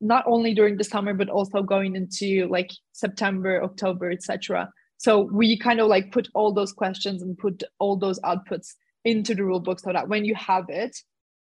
not 0.00 0.24
only 0.26 0.54
during 0.54 0.76
the 0.76 0.84
summer 0.84 1.14
but 1.14 1.28
also 1.28 1.62
going 1.62 1.94
into 1.94 2.48
like 2.48 2.70
september 2.92 3.62
october 3.62 4.10
etc 4.10 4.70
so 4.96 5.20
we 5.32 5.58
kind 5.58 5.80
of 5.80 5.88
like 5.88 6.12
put 6.12 6.28
all 6.34 6.52
those 6.52 6.72
questions 6.72 7.22
and 7.22 7.36
put 7.38 7.62
all 7.78 7.96
those 7.96 8.18
outputs 8.20 8.74
into 9.04 9.34
the 9.34 9.44
rule 9.44 9.60
book 9.60 9.78
so 9.78 9.92
that 9.92 10.08
when 10.08 10.24
you 10.24 10.34
have 10.34 10.64
it 10.68 10.96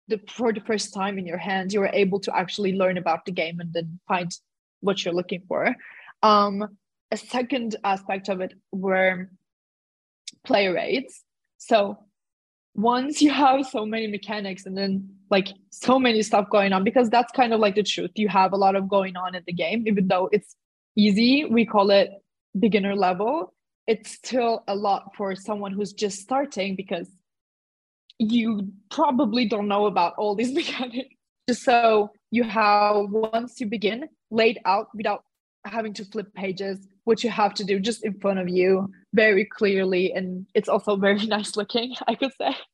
the, 0.09 0.21
for 0.29 0.53
the 0.53 0.61
first 0.61 0.93
time 0.93 1.19
in 1.19 1.27
your 1.27 1.39
hand 1.39 1.73
you're 1.73 1.91
able 1.93 2.19
to 2.19 2.37
actually 2.37 2.73
learn 2.73 2.99
about 2.99 3.25
the 3.25 3.33
game 3.33 3.61
and 3.61 3.73
then 3.73 4.01
find 4.09 4.33
what 4.81 5.05
you're 5.05 5.15
looking 5.15 5.43
for. 5.47 5.77
Um, 6.25 6.77
a 7.13 7.17
second 7.17 7.77
aspect 7.85 8.29
of 8.29 8.41
it 8.41 8.53
were 8.73 9.31
player 10.45 10.77
aids 10.77 11.23
so 11.59 11.99
once 12.75 13.21
you 13.21 13.31
have 13.31 13.67
so 13.67 13.85
many 13.85 14.07
mechanics 14.07 14.65
and 14.65 14.77
then 14.77 15.09
like 15.31 15.49
so 15.71 15.99
many 15.99 16.23
stuff 16.23 16.49
going 16.51 16.73
on 16.73 16.85
because 16.85 17.11
that's 17.11 17.31
kind 17.33 17.53
of 17.53 17.61
like 17.61 17.75
the 17.75 17.83
truth. 17.83 18.11
You 18.15 18.29
have 18.29 18.53
a 18.53 18.57
lot 18.57 18.77
of 18.77 18.89
going 18.89 19.17
on 19.17 19.35
in 19.35 19.43
the 19.47 19.53
game 19.53 19.85
even 19.87 20.09
though 20.09 20.29
it's 20.33 20.57
easy 20.97 21.45
we 21.45 21.67
call 21.67 21.91
it 21.91 22.11
beginner 22.59 22.97
level. 22.97 23.53
It's 23.87 24.13
still 24.13 24.63
a 24.69 24.75
lot 24.75 25.13
for 25.17 25.35
someone 25.35 25.73
who's 25.73 25.93
just 25.93 26.21
starting 26.21 26.77
because 26.77 27.09
you 28.19 28.73
probably 28.91 29.47
don't 29.47 29.69
know 29.69 29.87
about 29.87 30.15
all 30.17 30.35
these 30.35 30.53
mechanics. 30.61 31.15
Just 31.49 31.65
so 31.65 32.11
you 32.31 32.45
have 32.45 33.11
once 33.11 33.61
you 33.61 33.67
begin 33.67 34.09
laid 34.31 34.61
out 34.65 34.87
without 34.95 35.25
having 35.65 35.93
to 35.95 36.05
flip 36.05 36.33
pages 36.35 36.89
what 37.05 37.25
you 37.25 37.31
have 37.31 37.55
to 37.55 37.65
do 37.65 37.81
just 37.81 38.05
in 38.05 38.19
front 38.21 38.39
of 38.39 38.49
you 38.49 38.89
very 39.13 39.45
clearly 39.45 40.13
and 40.13 40.47
it's 40.55 40.69
also 40.69 40.97
very 41.09 41.27
nice 41.27 41.57
looking 41.57 41.95
i 42.09 42.15
could 42.15 42.33
say. 42.41 42.55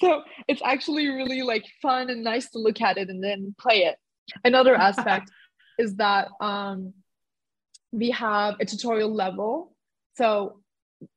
So 0.00 0.22
it's 0.46 0.62
actually 0.64 1.08
really 1.08 1.42
like 1.42 1.64
fun 1.82 2.08
and 2.08 2.22
nice 2.22 2.48
to 2.50 2.60
look 2.60 2.80
at 2.80 2.98
it 2.98 3.08
and 3.08 3.20
then 3.22 3.52
play 3.58 3.78
it. 3.78 3.96
Another 4.44 4.76
aspect 4.88 5.28
is 5.76 5.96
that 5.96 6.28
um, 6.40 6.94
we 7.90 8.12
have 8.12 8.54
a 8.60 8.64
tutorial 8.64 9.12
level. 9.12 9.74
So 10.14 10.60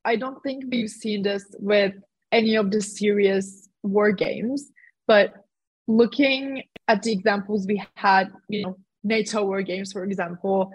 i 0.05 0.15
don't 0.15 0.41
think 0.43 0.65
we've 0.69 0.89
seen 0.89 1.21
this 1.23 1.45
with 1.59 1.93
any 2.31 2.55
of 2.55 2.71
the 2.71 2.81
serious 2.81 3.69
war 3.83 4.11
games 4.11 4.71
but 5.07 5.33
looking 5.87 6.63
at 6.87 7.01
the 7.03 7.11
examples 7.11 7.65
we 7.67 7.81
had 7.95 8.31
you 8.47 8.63
know 8.63 8.77
nato 9.03 9.43
war 9.43 9.61
games 9.61 9.91
for 9.91 10.03
example 10.03 10.71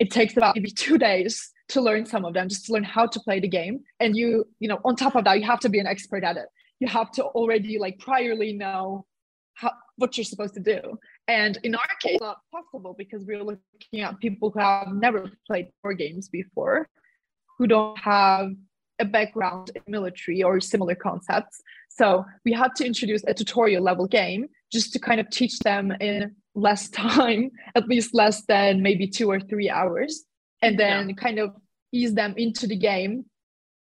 it 0.00 0.10
takes 0.10 0.36
about 0.36 0.56
maybe 0.56 0.70
two 0.70 0.98
days 0.98 1.52
to 1.68 1.80
learn 1.80 2.04
some 2.04 2.24
of 2.24 2.34
them 2.34 2.48
just 2.48 2.66
to 2.66 2.72
learn 2.72 2.82
how 2.82 3.06
to 3.06 3.20
play 3.20 3.38
the 3.38 3.48
game. 3.48 3.80
And 4.00 4.16
you 4.16 4.48
you 4.58 4.66
know 4.68 4.80
on 4.84 4.96
top 4.96 5.14
of 5.14 5.24
that 5.24 5.38
you 5.38 5.46
have 5.46 5.60
to 5.60 5.68
be 5.68 5.78
an 5.78 5.86
expert 5.86 6.24
at 6.24 6.36
it. 6.36 6.46
You 6.80 6.88
have 6.88 7.12
to 7.12 7.24
already 7.24 7.78
like 7.78 7.98
priorly 7.98 8.56
know 8.56 9.06
how, 9.54 9.72
what 9.96 10.16
you're 10.16 10.24
supposed 10.24 10.54
to 10.54 10.60
do. 10.60 10.80
And 11.28 11.58
in 11.62 11.74
our 11.74 11.94
case 12.02 12.18
not 12.20 12.38
possible 12.50 12.94
because 12.98 13.24
we're 13.24 13.44
looking 13.44 14.00
at 14.00 14.18
people 14.18 14.50
who 14.50 14.58
have 14.58 14.88
never 14.88 15.30
played 15.46 15.68
war 15.84 15.94
games 15.94 16.28
before 16.28 16.88
who 17.58 17.66
don't 17.66 17.98
have 17.98 18.52
a 18.98 19.04
background 19.04 19.70
in 19.74 19.82
military 19.86 20.42
or 20.42 20.60
similar 20.60 20.94
concepts. 20.94 21.60
So 21.88 22.24
we 22.44 22.52
had 22.52 22.74
to 22.76 22.86
introduce 22.86 23.22
a 23.26 23.34
tutorial 23.34 23.82
level 23.82 24.06
game 24.06 24.46
just 24.72 24.92
to 24.94 24.98
kind 24.98 25.20
of 25.20 25.28
teach 25.30 25.58
them 25.60 25.92
in 26.00 26.34
less 26.54 26.88
time, 26.88 27.50
at 27.74 27.88
least 27.88 28.14
less 28.14 28.44
than 28.46 28.82
maybe 28.82 29.06
two 29.06 29.30
or 29.30 29.40
three 29.40 29.70
hours, 29.70 30.24
and 30.62 30.78
then 30.78 31.10
yeah. 31.10 31.14
kind 31.14 31.38
of 31.38 31.54
ease 31.92 32.14
them 32.14 32.34
into 32.36 32.66
the 32.66 32.76
game. 32.76 33.24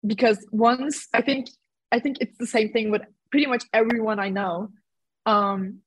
Because 0.05 0.45
once 0.51 1.07
I 1.13 1.21
think 1.21 1.47
I 1.91 1.99
think 1.99 2.17
it's 2.21 2.37
the 2.37 2.47
same 2.47 2.71
thing 2.71 2.89
with 2.91 3.03
pretty 3.29 3.45
much 3.45 3.63
everyone 3.73 4.19
I 4.19 4.29
know. 4.29 4.69
Um, 5.25 5.79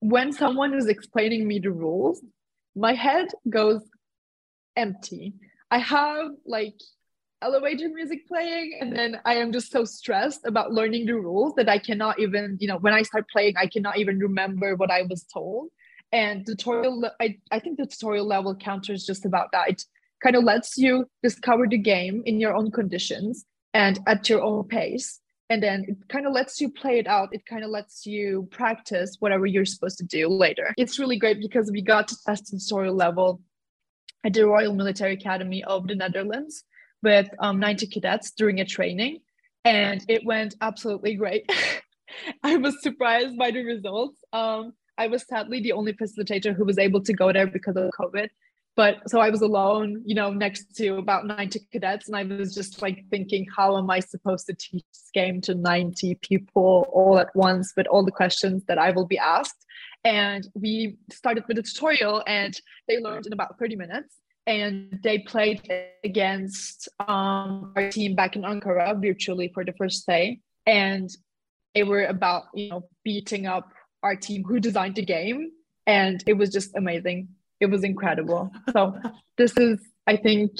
when 0.00 0.32
someone 0.32 0.74
is 0.74 0.88
explaining 0.88 1.46
me 1.46 1.58
the 1.58 1.70
rules, 1.70 2.22
my 2.74 2.94
head 2.94 3.28
goes 3.48 3.82
empty. 4.76 5.34
I 5.70 5.78
have 5.78 6.30
like 6.46 6.74
elevator 7.42 7.88
music 7.88 8.26
playing 8.28 8.76
and 8.80 8.94
then 8.94 9.18
i 9.24 9.34
am 9.34 9.50
just 9.50 9.72
so 9.72 9.82
stressed 9.84 10.44
about 10.44 10.72
learning 10.72 11.06
the 11.06 11.14
rules 11.14 11.54
that 11.54 11.68
i 11.68 11.78
cannot 11.78 12.18
even 12.18 12.56
you 12.60 12.68
know 12.68 12.76
when 12.78 12.92
i 12.92 13.02
start 13.02 13.24
playing 13.30 13.54
i 13.56 13.66
cannot 13.66 13.96
even 13.96 14.18
remember 14.18 14.76
what 14.76 14.90
i 14.90 15.02
was 15.02 15.24
told 15.24 15.68
and 16.12 16.44
tutorial 16.46 17.10
I, 17.20 17.38
I 17.50 17.60
think 17.60 17.78
the 17.78 17.86
tutorial 17.86 18.26
level 18.26 18.54
counter 18.54 18.92
is 18.92 19.06
just 19.06 19.24
about 19.24 19.52
that. 19.52 19.68
It 19.70 19.84
kind 20.22 20.36
of 20.36 20.44
lets 20.44 20.76
you 20.76 21.06
discover 21.22 21.66
the 21.66 21.78
game 21.78 22.22
in 22.26 22.40
your 22.40 22.54
own 22.54 22.70
conditions 22.70 23.44
and 23.74 23.98
at 24.06 24.28
your 24.28 24.42
own 24.42 24.64
pace. 24.64 25.20
And 25.48 25.62
then 25.62 25.84
it 25.88 25.96
kind 26.08 26.26
of 26.26 26.32
lets 26.32 26.60
you 26.60 26.70
play 26.70 26.98
it 26.98 27.08
out. 27.08 27.30
It 27.32 27.44
kind 27.44 27.64
of 27.64 27.70
lets 27.70 28.06
you 28.06 28.48
practice 28.52 29.16
whatever 29.18 29.46
you're 29.46 29.64
supposed 29.64 29.98
to 29.98 30.04
do 30.04 30.28
later. 30.28 30.72
It's 30.76 30.98
really 30.98 31.18
great 31.18 31.40
because 31.40 31.70
we 31.72 31.82
got 31.82 32.06
to 32.08 32.16
test 32.24 32.50
the 32.50 32.58
tutorial 32.58 32.94
level 32.94 33.40
at 34.24 34.34
the 34.34 34.46
royal 34.46 34.74
military 34.74 35.14
academy 35.14 35.64
of 35.64 35.88
the 35.88 35.96
netherlands 35.96 36.62
with 37.02 37.28
um, 37.40 37.58
90 37.58 37.86
cadets 37.86 38.30
during 38.30 38.60
a 38.60 38.64
training. 38.64 39.20
And 39.64 40.04
it 40.08 40.24
went 40.24 40.54
absolutely 40.60 41.14
great. 41.14 41.50
I 42.42 42.56
was 42.56 42.80
surprised 42.82 43.36
by 43.36 43.50
the 43.50 43.64
results. 43.64 44.22
Um, 44.32 44.74
I 45.00 45.06
was 45.06 45.26
sadly 45.26 45.62
the 45.62 45.72
only 45.72 45.94
facilitator 45.94 46.54
who 46.54 46.66
was 46.66 46.78
able 46.78 47.02
to 47.04 47.14
go 47.14 47.32
there 47.32 47.46
because 47.46 47.74
of 47.74 47.90
COVID. 47.98 48.28
But 48.76 49.08
so 49.08 49.18
I 49.18 49.30
was 49.30 49.40
alone, 49.40 50.02
you 50.04 50.14
know, 50.14 50.30
next 50.30 50.76
to 50.76 50.96
about 50.96 51.26
90 51.26 51.58
cadets. 51.72 52.06
And 52.06 52.14
I 52.14 52.24
was 52.24 52.54
just 52.54 52.82
like 52.82 52.98
thinking, 53.08 53.46
how 53.56 53.78
am 53.78 53.88
I 53.90 54.00
supposed 54.00 54.46
to 54.48 54.54
teach 54.54 54.84
this 54.92 55.10
game 55.14 55.40
to 55.42 55.54
90 55.54 56.16
people 56.16 56.86
all 56.92 57.18
at 57.18 57.34
once 57.34 57.72
with 57.78 57.86
all 57.86 58.04
the 58.04 58.12
questions 58.12 58.62
that 58.68 58.76
I 58.76 58.90
will 58.90 59.06
be 59.06 59.16
asked? 59.16 59.64
And 60.04 60.46
we 60.54 60.98
started 61.10 61.44
with 61.48 61.56
a 61.56 61.62
tutorial 61.62 62.22
and 62.26 62.54
they 62.86 62.98
learned 62.98 63.26
in 63.26 63.32
about 63.32 63.58
30 63.58 63.76
minutes. 63.76 64.16
And 64.46 65.00
they 65.02 65.20
played 65.20 65.62
against 66.04 66.90
um, 67.00 67.72
our 67.74 67.90
team 67.90 68.14
back 68.14 68.36
in 68.36 68.42
Ankara 68.42 69.00
virtually 69.00 69.50
for 69.54 69.64
the 69.64 69.72
first 69.78 70.06
day. 70.06 70.40
And 70.66 71.08
they 71.74 71.84
were 71.84 72.04
about, 72.04 72.44
you 72.52 72.68
know, 72.68 72.88
beating 73.02 73.46
up 73.46 73.72
our 74.02 74.16
team 74.16 74.44
who 74.44 74.60
designed 74.60 74.94
the 74.94 75.04
game 75.04 75.50
and 75.86 76.22
it 76.26 76.34
was 76.34 76.50
just 76.50 76.74
amazing. 76.76 77.28
It 77.58 77.66
was 77.66 77.84
incredible. 77.84 78.50
So 78.72 78.98
this 79.36 79.56
is 79.56 79.78
i 80.06 80.16
think 80.16 80.50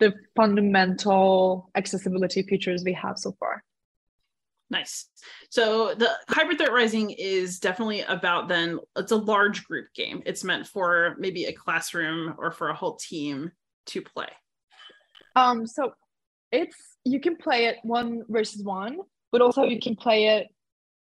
the 0.00 0.12
fundamental 0.34 1.70
accessibility 1.74 2.42
features 2.42 2.82
we 2.84 2.92
have 2.94 3.18
so 3.18 3.32
far. 3.38 3.62
Nice. 4.70 5.06
So 5.50 5.94
the 5.94 6.10
hybrid 6.28 6.58
threat 6.58 6.72
rising 6.72 7.10
is 7.10 7.60
definitely 7.60 8.00
about 8.00 8.48
then 8.48 8.80
it's 8.96 9.12
a 9.12 9.16
large 9.16 9.64
group 9.64 9.86
game. 9.94 10.22
It's 10.26 10.42
meant 10.42 10.66
for 10.66 11.14
maybe 11.18 11.44
a 11.44 11.52
classroom 11.52 12.34
or 12.38 12.50
for 12.50 12.70
a 12.70 12.74
whole 12.74 12.96
team 12.96 13.52
to 13.86 14.02
play. 14.02 14.28
Um 15.36 15.66
so 15.66 15.92
it's 16.50 16.76
you 17.04 17.20
can 17.20 17.36
play 17.36 17.66
it 17.66 17.76
one 17.82 18.22
versus 18.28 18.62
one 18.62 18.98
but 19.32 19.42
also 19.42 19.64
you 19.64 19.80
can 19.80 19.96
play 19.96 20.26
it 20.36 20.48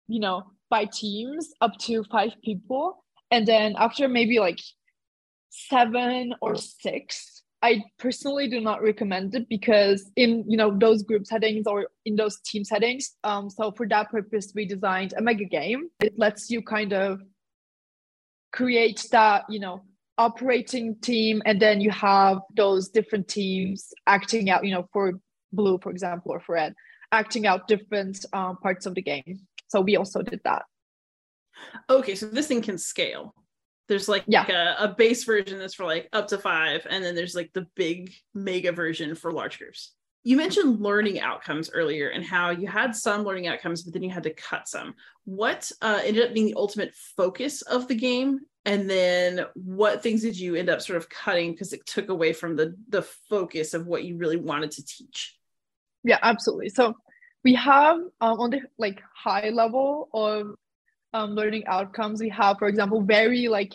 you 0.08 0.20
know 0.20 0.44
by 0.70 0.86
teams 0.86 1.52
up 1.62 1.78
to 1.80 2.04
five 2.06 2.32
people. 2.44 3.04
And 3.32 3.46
then 3.46 3.76
after 3.78 4.08
maybe 4.08 4.40
like 4.40 4.60
seven 5.50 6.34
or 6.42 6.56
six, 6.56 7.44
I 7.62 7.84
personally 7.98 8.48
do 8.48 8.62
not 8.62 8.84
recommend 8.84 9.34
it 9.34 9.50
because 9.50 10.12
in 10.16 10.46
you 10.48 10.58
know 10.58 10.78
those 10.78 11.02
group 11.02 11.26
settings 11.26 11.66
or 11.66 11.88
in 12.06 12.16
those 12.16 12.40
team 12.42 12.64
settings, 12.64 13.16
um, 13.24 13.50
so 13.50 13.72
for 13.72 13.88
that 13.88 14.12
purpose 14.12 14.52
we 14.54 14.66
designed 14.66 15.14
a 15.18 15.22
mega 15.22 15.46
game. 15.46 15.90
It 16.02 16.14
lets 16.18 16.52
you 16.52 16.62
kind 16.62 16.94
of 16.94 17.22
create 18.52 19.06
that 19.12 19.44
you 19.50 19.60
know 19.60 19.82
operating 20.18 20.96
team 21.02 21.42
and 21.46 21.60
then 21.60 21.80
you 21.80 21.92
have 21.92 22.40
those 22.56 22.90
different 22.90 23.28
teams 23.28 23.94
acting 24.08 24.50
out 24.50 24.66
you 24.66 24.72
know 24.72 24.88
for 24.92 25.14
blue 25.54 25.78
for 25.82 25.92
example 25.92 26.32
or 26.32 26.40
for 26.40 26.56
red 26.56 26.74
acting 27.12 27.46
out 27.46 27.68
different 27.68 28.26
um, 28.34 28.58
parts 28.58 28.86
of 28.86 28.96
the 28.96 29.02
game 29.02 29.40
so 29.68 29.82
we 29.82 29.98
also 29.98 30.22
did 30.22 30.42
that. 30.44 30.64
Okay, 31.90 32.16
so 32.16 32.28
this 32.28 32.48
thing 32.48 32.62
can 32.62 32.78
scale. 32.78 33.34
There's 33.88 34.10
like, 34.10 34.26
yeah. 34.28 34.76
a, 34.78 34.86
a 34.86 34.96
base 34.96 35.24
version 35.24 35.60
that's 35.60 35.76
for 35.76 35.86
like 35.86 36.10
up 36.12 36.28
to 36.28 36.38
five, 36.38 36.86
and 36.90 37.04
then 37.04 37.16
there's 37.16 37.36
like 37.36 37.52
the 37.54 37.68
big 37.76 38.14
mega 38.34 38.72
version 38.72 39.16
for 39.16 39.32
large 39.32 39.58
groups. 39.60 39.94
you 40.28 40.36
mentioned 40.36 40.82
learning 40.82 41.22
outcomes 41.22 41.70
earlier 41.74 42.10
and 42.10 42.22
how 42.22 42.50
you 42.50 42.68
had 42.68 42.94
some 42.94 43.24
learning 43.24 43.48
outcomes, 43.48 43.84
but 43.84 43.94
then 43.94 44.04
you 44.04 44.10
had 44.10 44.24
to 44.24 44.34
cut 44.34 44.68
some. 44.68 44.94
What 45.24 45.72
uh, 45.82 46.02
ended 46.04 46.28
up 46.28 46.34
being 46.34 46.48
the 46.48 46.56
ultimate 46.58 46.94
focus 47.16 47.62
of 47.62 47.88
the 47.88 47.96
game? 47.96 48.42
And 48.66 48.90
then 48.90 49.46
what 49.54 50.04
things 50.04 50.22
did 50.22 50.38
you 50.38 50.56
end 50.56 50.70
up 50.70 50.82
sort 50.82 50.98
of 50.98 51.08
cutting 51.08 51.54
because 51.54 51.72
it 51.72 51.86
took 51.86 52.10
away 52.10 52.34
from 52.34 52.58
the 52.58 52.76
the 52.90 53.04
focus 53.04 53.74
of 53.74 53.88
what 53.88 54.04
you 54.04 54.18
really 54.18 54.36
wanted 54.36 54.72
to 54.72 54.84
teach? 54.84 55.38
Yeah, 56.04 56.20
absolutely. 56.22 56.70
So 56.70 56.94
we 57.48 57.54
have 57.56 57.98
um, 58.20 58.36
on 58.44 58.50
the 58.50 58.62
like 58.78 59.00
high 59.16 59.50
level 59.50 60.10
of 60.14 60.56
um, 61.14 61.30
learning 61.40 61.66
outcomes, 61.68 62.20
we 62.20 62.30
have, 62.30 62.58
for 62.60 62.68
example, 62.68 63.02
very 63.02 63.48
like 63.48 63.74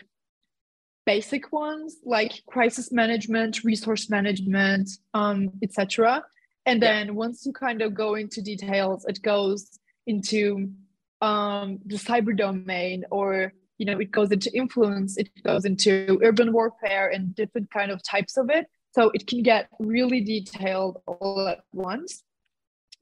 basic 1.06 1.44
ones 1.52 1.96
like 2.04 2.32
crisis 2.46 2.92
management, 2.92 3.64
resource 3.64 4.04
management, 4.11 4.88
um, 5.14 5.50
etc 5.62 6.22
and 6.66 6.82
then 6.82 7.06
yeah. 7.06 7.12
once 7.12 7.44
you 7.46 7.52
kind 7.52 7.82
of 7.82 7.94
go 7.94 8.14
into 8.14 8.40
details 8.40 9.04
it 9.06 9.20
goes 9.22 9.78
into 10.06 10.70
um, 11.20 11.78
the 11.87 11.96
cyber 11.96 12.37
domain 12.37 13.04
or 13.11 13.52
you 13.78 13.87
know 13.87 13.98
it 13.98 14.11
goes 14.11 14.30
into 14.30 14.50
influence 14.54 15.16
it 15.16 15.28
goes 15.44 15.64
into 15.64 16.18
urban 16.22 16.52
warfare 16.52 17.08
and 17.08 17.35
different 17.35 17.70
kind 17.70 17.90
of 17.90 18.02
types 18.02 18.37
of 18.37 18.50
it. 18.50 18.66
So 18.94 19.11
it 19.14 19.26
can 19.26 19.42
get 19.42 19.68
really 19.78 20.20
detailed 20.20 21.00
all 21.06 21.48
at 21.48 21.61
once 21.72 22.22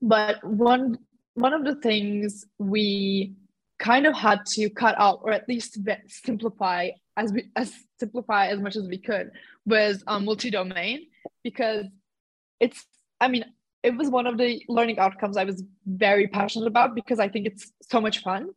but 0.03 0.43
one 0.45 0.99
one 1.35 1.53
of 1.53 1.65
the 1.65 1.77
things 1.77 2.45
we 2.59 3.35
kind 3.79 4.07
of 4.07 4.15
had 4.15 4.45
to 4.45 4.69
cut 4.69 4.95
out 4.99 5.21
or 5.23 5.33
at 5.33 5.49
least 5.49 5.79
simplify 6.09 6.91
as 7.17 7.33
we 7.33 7.49
as 7.57 7.73
simplify 7.99 8.49
as 8.49 8.61
much 8.61 8.77
as 8.77 8.87
we 8.89 8.99
could 8.99 9.31
was 9.65 10.03
um, 10.07 10.25
multi-domain 10.25 11.07
because 11.43 11.87
it's 12.61 12.85
I 13.21 13.29
mean, 13.29 13.45
it 13.83 13.97
was 13.97 14.09
one 14.09 14.27
of 14.27 14.39
the 14.39 14.63
learning 14.69 14.99
outcomes 14.99 15.37
I 15.37 15.45
was 15.45 15.63
very 15.87 16.27
passionate 16.27 16.67
about 16.67 16.95
because 16.95 17.21
I 17.21 17.29
think 17.29 17.47
it's 17.47 17.71
so 17.83 18.01
much 18.01 18.23
fun 18.23 18.51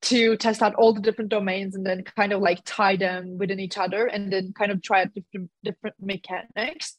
to 0.00 0.36
test 0.36 0.62
out 0.62 0.74
all 0.74 0.92
the 0.92 1.00
different 1.00 1.30
domains 1.30 1.74
and 1.74 1.84
then 1.84 2.04
kind 2.04 2.32
of 2.32 2.40
like 2.40 2.60
tie 2.64 2.96
them 2.96 3.36
within 3.36 3.60
each 3.60 3.76
other 3.76 4.06
and 4.06 4.32
then 4.32 4.52
kind 4.52 4.70
of 4.70 4.82
try 4.82 5.02
out 5.02 5.14
different 5.14 5.50
different 5.62 5.96
mechanics. 6.00 6.96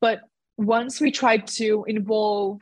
But 0.00 0.20
once 0.56 1.00
we 1.00 1.10
tried 1.10 1.46
to 1.46 1.84
involve 1.86 2.60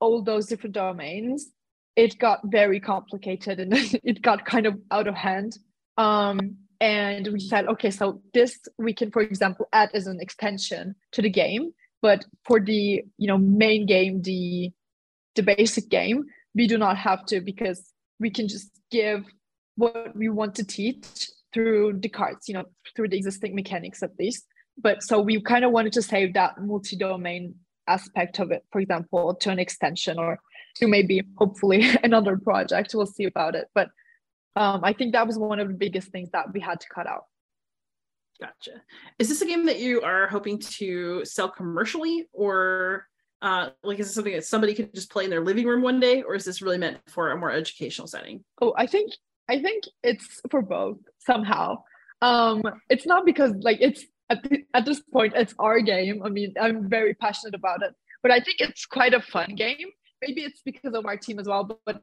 all 0.00 0.22
those 0.22 0.46
different 0.46 0.74
domains, 0.74 1.50
it 1.96 2.18
got 2.18 2.40
very 2.44 2.80
complicated 2.80 3.60
and 3.60 3.72
it 4.04 4.22
got 4.22 4.44
kind 4.44 4.66
of 4.66 4.78
out 4.90 5.06
of 5.06 5.14
hand. 5.14 5.58
Um, 5.96 6.56
and 6.80 7.28
we 7.28 7.40
said, 7.40 7.66
okay, 7.66 7.90
so 7.90 8.22
this 8.32 8.58
we 8.78 8.94
can, 8.94 9.10
for 9.10 9.20
example, 9.20 9.68
add 9.72 9.90
as 9.92 10.06
an 10.06 10.18
extension 10.20 10.94
to 11.12 11.22
the 11.22 11.30
game 11.30 11.72
but 12.02 12.24
for 12.44 12.60
the 12.60 13.02
you 13.18 13.26
know 13.26 13.38
main 13.38 13.86
game 13.86 14.22
the 14.22 14.70
the 15.34 15.42
basic 15.42 15.88
game 15.88 16.24
we 16.54 16.66
do 16.66 16.78
not 16.78 16.96
have 16.96 17.24
to 17.26 17.40
because 17.40 17.92
we 18.18 18.30
can 18.30 18.48
just 18.48 18.70
give 18.90 19.24
what 19.76 20.14
we 20.16 20.28
want 20.28 20.54
to 20.54 20.64
teach 20.64 21.30
through 21.52 21.98
the 22.00 22.08
cards 22.08 22.48
you 22.48 22.54
know 22.54 22.64
through 22.94 23.08
the 23.08 23.16
existing 23.16 23.54
mechanics 23.54 24.02
at 24.02 24.10
least 24.18 24.46
but 24.78 25.02
so 25.02 25.20
we 25.20 25.40
kind 25.42 25.64
of 25.64 25.72
wanted 25.72 25.92
to 25.92 26.02
save 26.02 26.34
that 26.34 26.60
multi-domain 26.60 27.54
aspect 27.86 28.38
of 28.38 28.50
it 28.50 28.64
for 28.70 28.80
example 28.80 29.34
to 29.34 29.50
an 29.50 29.58
extension 29.58 30.18
or 30.18 30.38
to 30.76 30.86
maybe 30.86 31.22
hopefully 31.36 31.84
another 32.04 32.36
project 32.36 32.94
we'll 32.94 33.06
see 33.06 33.24
about 33.24 33.54
it 33.54 33.68
but 33.74 33.88
um, 34.56 34.80
i 34.84 34.92
think 34.92 35.12
that 35.12 35.26
was 35.26 35.38
one 35.38 35.60
of 35.60 35.68
the 35.68 35.74
biggest 35.74 36.08
things 36.08 36.30
that 36.32 36.52
we 36.52 36.60
had 36.60 36.80
to 36.80 36.86
cut 36.94 37.06
out 37.06 37.24
Gotcha. 38.40 38.80
Is 39.18 39.28
this 39.28 39.42
a 39.42 39.46
game 39.46 39.66
that 39.66 39.80
you 39.80 40.00
are 40.00 40.26
hoping 40.26 40.58
to 40.58 41.24
sell 41.26 41.50
commercially 41.50 42.26
or 42.32 43.06
uh, 43.42 43.70
like 43.82 43.98
is 43.98 44.06
this 44.06 44.14
something 44.14 44.32
that 44.32 44.44
somebody 44.44 44.74
could 44.74 44.94
just 44.94 45.10
play 45.10 45.24
in 45.24 45.30
their 45.30 45.44
living 45.44 45.66
room 45.66 45.82
one 45.82 46.00
day 46.00 46.22
or 46.22 46.34
is 46.34 46.44
this 46.44 46.62
really 46.62 46.78
meant 46.78 46.98
for 47.08 47.30
a 47.30 47.36
more 47.36 47.50
educational 47.50 48.06
setting? 48.06 48.42
Oh, 48.60 48.72
I 48.76 48.86
think 48.86 49.12
I 49.48 49.60
think 49.60 49.84
it's 50.02 50.40
for 50.50 50.62
both 50.62 50.98
somehow. 51.18 51.82
Um 52.22 52.62
it's 52.88 53.06
not 53.06 53.26
because 53.26 53.52
like 53.60 53.78
it's 53.80 54.04
at, 54.30 54.44
at 54.74 54.84
this 54.84 55.00
point 55.00 55.34
it's 55.36 55.54
our 55.58 55.80
game. 55.80 56.22
I 56.24 56.28
mean, 56.28 56.54
I'm 56.60 56.88
very 56.88 57.14
passionate 57.14 57.54
about 57.54 57.82
it, 57.82 57.94
but 58.22 58.30
I 58.30 58.40
think 58.40 58.60
it's 58.60 58.86
quite 58.86 59.14
a 59.14 59.20
fun 59.20 59.54
game. 59.56 59.88
Maybe 60.22 60.42
it's 60.42 60.62
because 60.64 60.94
of 60.94 61.06
our 61.06 61.16
team 61.16 61.38
as 61.38 61.46
well, 61.46 61.64
but, 61.64 61.80
but 61.84 62.02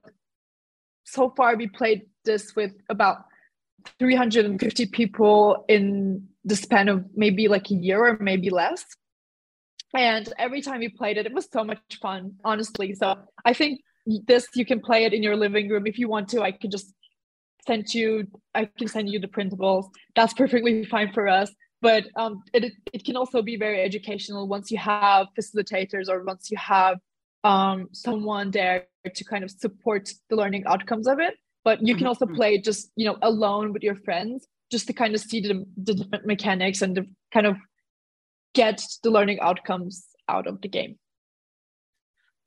so 1.06 1.34
far 1.36 1.56
we 1.56 1.68
played 1.68 2.04
this 2.26 2.56
with 2.56 2.74
about 2.90 3.18
350 4.00 4.88
people 4.88 5.66
in 5.70 6.28
the 6.44 6.56
span 6.56 6.90
of 6.90 7.06
maybe 7.16 7.48
like 7.48 7.72
a 7.72 7.76
year 7.76 8.06
or 8.06 8.18
maybe 8.20 8.50
less. 8.50 8.86
And 9.96 10.32
every 10.38 10.62
time 10.62 10.80
we 10.80 10.90
played 10.90 11.18
it, 11.18 11.26
it 11.26 11.34
was 11.34 11.48
so 11.52 11.63
much 11.63 11.80
fun, 12.02 12.34
honestly. 12.44 12.94
So 12.94 13.16
I 13.46 13.54
think 13.54 13.80
this 14.28 14.48
you 14.54 14.66
can 14.66 14.80
play 14.80 15.06
it 15.06 15.13
in 15.13 15.24
your 15.24 15.36
living 15.36 15.70
room 15.70 15.88
if 15.88 15.98
you 15.98 16.10
want 16.10 16.30
to. 16.30 16.42
I 16.42 16.52
can 16.52 16.72
just 16.72 16.94
send 17.66 17.94
you, 17.94 18.28
I 18.54 18.66
can 18.66 18.88
send 18.88 19.10
you 19.10 19.20
the 19.20 19.28
printables. 19.28 19.86
That's 20.16 20.34
perfectly 20.34 20.86
fine 20.86 21.12
for 21.13 21.28
us. 21.28 21.52
But 21.82 22.06
um, 22.16 22.44
it 22.54 22.74
it 22.94 23.06
can 23.06 23.16
also 23.16 23.42
be 23.42 23.56
very 23.56 23.82
educational 23.82 24.48
once 24.48 24.72
you 24.72 24.78
have 24.78 25.28
facilitators 25.40 26.10
or 26.10 26.24
once 26.24 26.50
you 26.50 26.58
have 26.58 26.98
um, 27.44 27.88
someone 27.92 28.52
there 28.52 28.88
to 29.13 29.24
kind 29.24 29.44
of 29.44 29.52
support 29.52 30.10
the 30.30 30.36
learning 30.36 30.66
outcomes 30.66 31.08
of 31.08 31.20
it. 31.20 31.36
But 31.63 31.86
you 31.86 31.94
can 31.94 32.02
mm-hmm, 32.02 32.08
also 32.08 32.26
mm-hmm. 32.26 32.36
play 32.36 32.58
just 32.58 32.92
you 32.96 33.06
know 33.06 33.18
alone 33.22 33.74
with 33.74 33.84
your 33.84 33.96
friends 33.96 34.48
just 34.72 34.88
to 34.88 34.94
kind 34.94 35.16
of 35.16 35.22
see 35.22 35.40
the, 35.40 35.66
the 35.78 35.94
different 35.94 36.26
mechanics 36.26 36.82
and 36.82 36.96
to 36.96 37.06
kind 37.32 37.46
of 37.46 37.58
get 38.54 38.84
the 39.04 39.10
learning 39.10 39.40
outcomes 39.40 40.06
out 40.28 40.48
of 40.48 40.60
the 40.62 40.68
game 40.68 40.98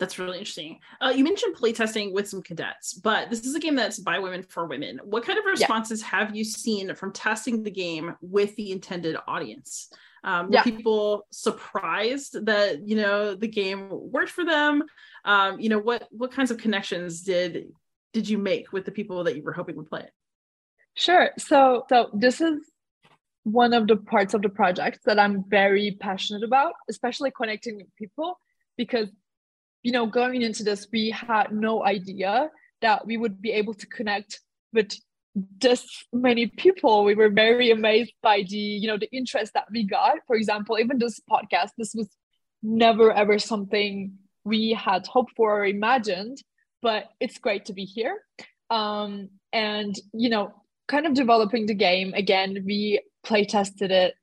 that's 0.01 0.19
really 0.19 0.39
interesting. 0.39 0.81
Uh, 1.01 1.13
you 1.15 1.23
mentioned 1.23 1.55
playtesting 1.55 2.13
with 2.13 2.27
some 2.27 2.43
cadets, 2.43 2.95
but 2.95 3.29
this 3.29 3.45
is 3.45 3.55
a 3.55 3.61
game 3.61 3.77
that's 3.77 3.99
by 3.99 4.19
women 4.19 4.43
for 4.43 4.67
women. 4.67 4.99
What 5.05 5.25
kind 5.25 5.39
of 5.39 5.45
responses 5.45 6.01
yeah. 6.01 6.07
have 6.09 6.35
you 6.35 6.43
seen 6.43 6.95
from 6.95 7.13
testing 7.13 7.63
the 7.63 7.71
game 7.71 8.17
with 8.23 8.57
the 8.57 8.73
intended 8.73 9.17
audience? 9.29 9.93
Um, 10.25 10.47
were 10.47 10.55
yeah. 10.55 10.63
people 10.63 11.27
surprised 11.31 12.47
that 12.47 12.87
you 12.89 12.97
know 12.97 13.35
the 13.35 13.47
game 13.47 13.89
worked 13.91 14.31
for 14.31 14.45
them? 14.45 14.83
Um, 15.25 15.61
you 15.61 15.69
know 15.69 15.79
what 15.79 16.09
what 16.11 16.33
kinds 16.33 16.51
of 16.51 16.59
connections 16.59 17.23
did 17.23 17.69
did 18.13 18.29
you 18.29 18.39
make 18.39 18.73
with 18.73 18.87
the 18.87 18.91
people 18.91 19.25
that 19.25 19.37
you 19.37 19.43
were 19.43 19.53
hoping 19.53 19.77
would 19.77 19.89
play 19.89 20.01
it? 20.01 20.13
Sure. 20.95 21.31
So 21.39 21.85
so 21.91 22.11
this 22.15 22.41
is 22.41 22.59
one 23.45 23.73
of 23.75 23.87
the 23.87 23.97
parts 23.97 24.33
of 24.35 24.43
the 24.43 24.49
project 24.49 25.01
that 25.05 25.19
I'm 25.19 25.45
very 25.49 25.97
passionate 26.01 26.43
about, 26.43 26.73
especially 26.89 27.31
connecting 27.31 27.77
with 27.77 27.95
people 27.97 28.39
because 28.77 29.09
you 29.83 29.93
know 29.93 30.07
going 30.07 30.43
into 30.43 30.63
this 30.63 30.87
we 30.93 31.11
had 31.11 31.53
no 31.53 31.85
idea 31.85 32.51
that 32.81 33.07
we 33.07 33.17
would 33.17 33.41
be 33.41 33.53
able 33.53 33.75
to 33.75 33.87
connect 33.87 34.41
with 34.73 34.93
this 35.59 36.05
many 36.13 36.47
people 36.47 37.05
we 37.05 37.15
were 37.15 37.31
very 37.31 37.71
amazed 37.71 38.13
by 38.23 38.43
the 38.49 38.57
you 38.57 38.89
know 38.89 38.99
the 38.99 39.11
interest 39.13 39.53
that 39.55 39.67
we 39.71 39.85
got 39.85 40.19
for 40.27 40.37
example 40.37 40.79
even 40.79 40.99
this 40.99 41.21
podcast 41.31 41.71
this 41.79 41.95
was 41.95 42.09
never 42.63 43.13
ever 43.13 43.39
something 43.39 44.13
we 44.45 44.73
had 44.73 45.07
hoped 45.07 45.33
for 45.37 45.61
or 45.61 45.65
imagined 45.65 46.43
but 46.83 47.11
it's 47.21 47.39
great 47.39 47.67
to 47.67 47.73
be 47.73 47.85
here. 47.85 48.23
Um, 48.71 49.31
and 49.53 49.95
you 50.13 50.29
know, 50.29 50.55
kind 50.89 51.07
of 51.07 51.15
developing 51.15 51.67
the 51.67 51.75
game 51.75 52.15
again. 52.15 52.63
We 52.65 53.03
play 53.25 53.45
tested 53.45 53.91
it 53.91 54.15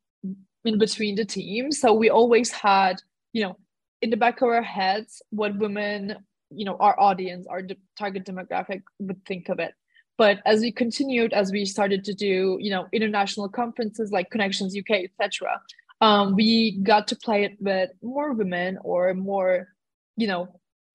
in 0.66 0.78
between 0.78 1.16
the 1.16 1.26
teams, 1.26 1.80
so 1.80 1.94
we 1.94 2.10
always 2.10 2.52
had 2.52 3.02
you 3.34 3.44
know 3.44 3.58
in 4.02 4.10
the 4.10 4.18
back 4.18 4.42
of 4.42 4.50
our 4.50 4.62
heads 4.62 5.22
what 5.30 5.58
women 5.58 6.16
you 6.50 6.66
know 6.66 6.78
our 6.78 7.00
audience 7.00 7.46
our 7.48 7.62
de- 7.62 7.78
target 7.98 8.26
demographic 8.26 8.82
would 9.00 9.24
think 9.26 9.50
of 9.50 9.60
it 9.60 9.74
but 10.18 10.40
as 10.46 10.62
we 10.62 10.72
continued 10.72 11.34
as 11.34 11.52
we 11.52 11.66
started 11.66 12.04
to 12.04 12.14
do 12.14 12.58
you 12.60 12.72
know 12.72 12.88
international 12.94 13.50
conferences 13.50 14.12
like 14.12 14.30
connections 14.30 14.76
uk 14.78 14.92
etc 14.92 15.60
um, 16.00 16.36
we 16.36 16.78
got 16.84 17.08
to 17.08 17.16
play 17.16 17.44
it 17.44 17.58
with 17.60 17.90
more 18.04 18.34
women 18.34 18.78
or 18.84 19.14
more 19.14 19.68
you 20.16 20.28
know 20.28 20.48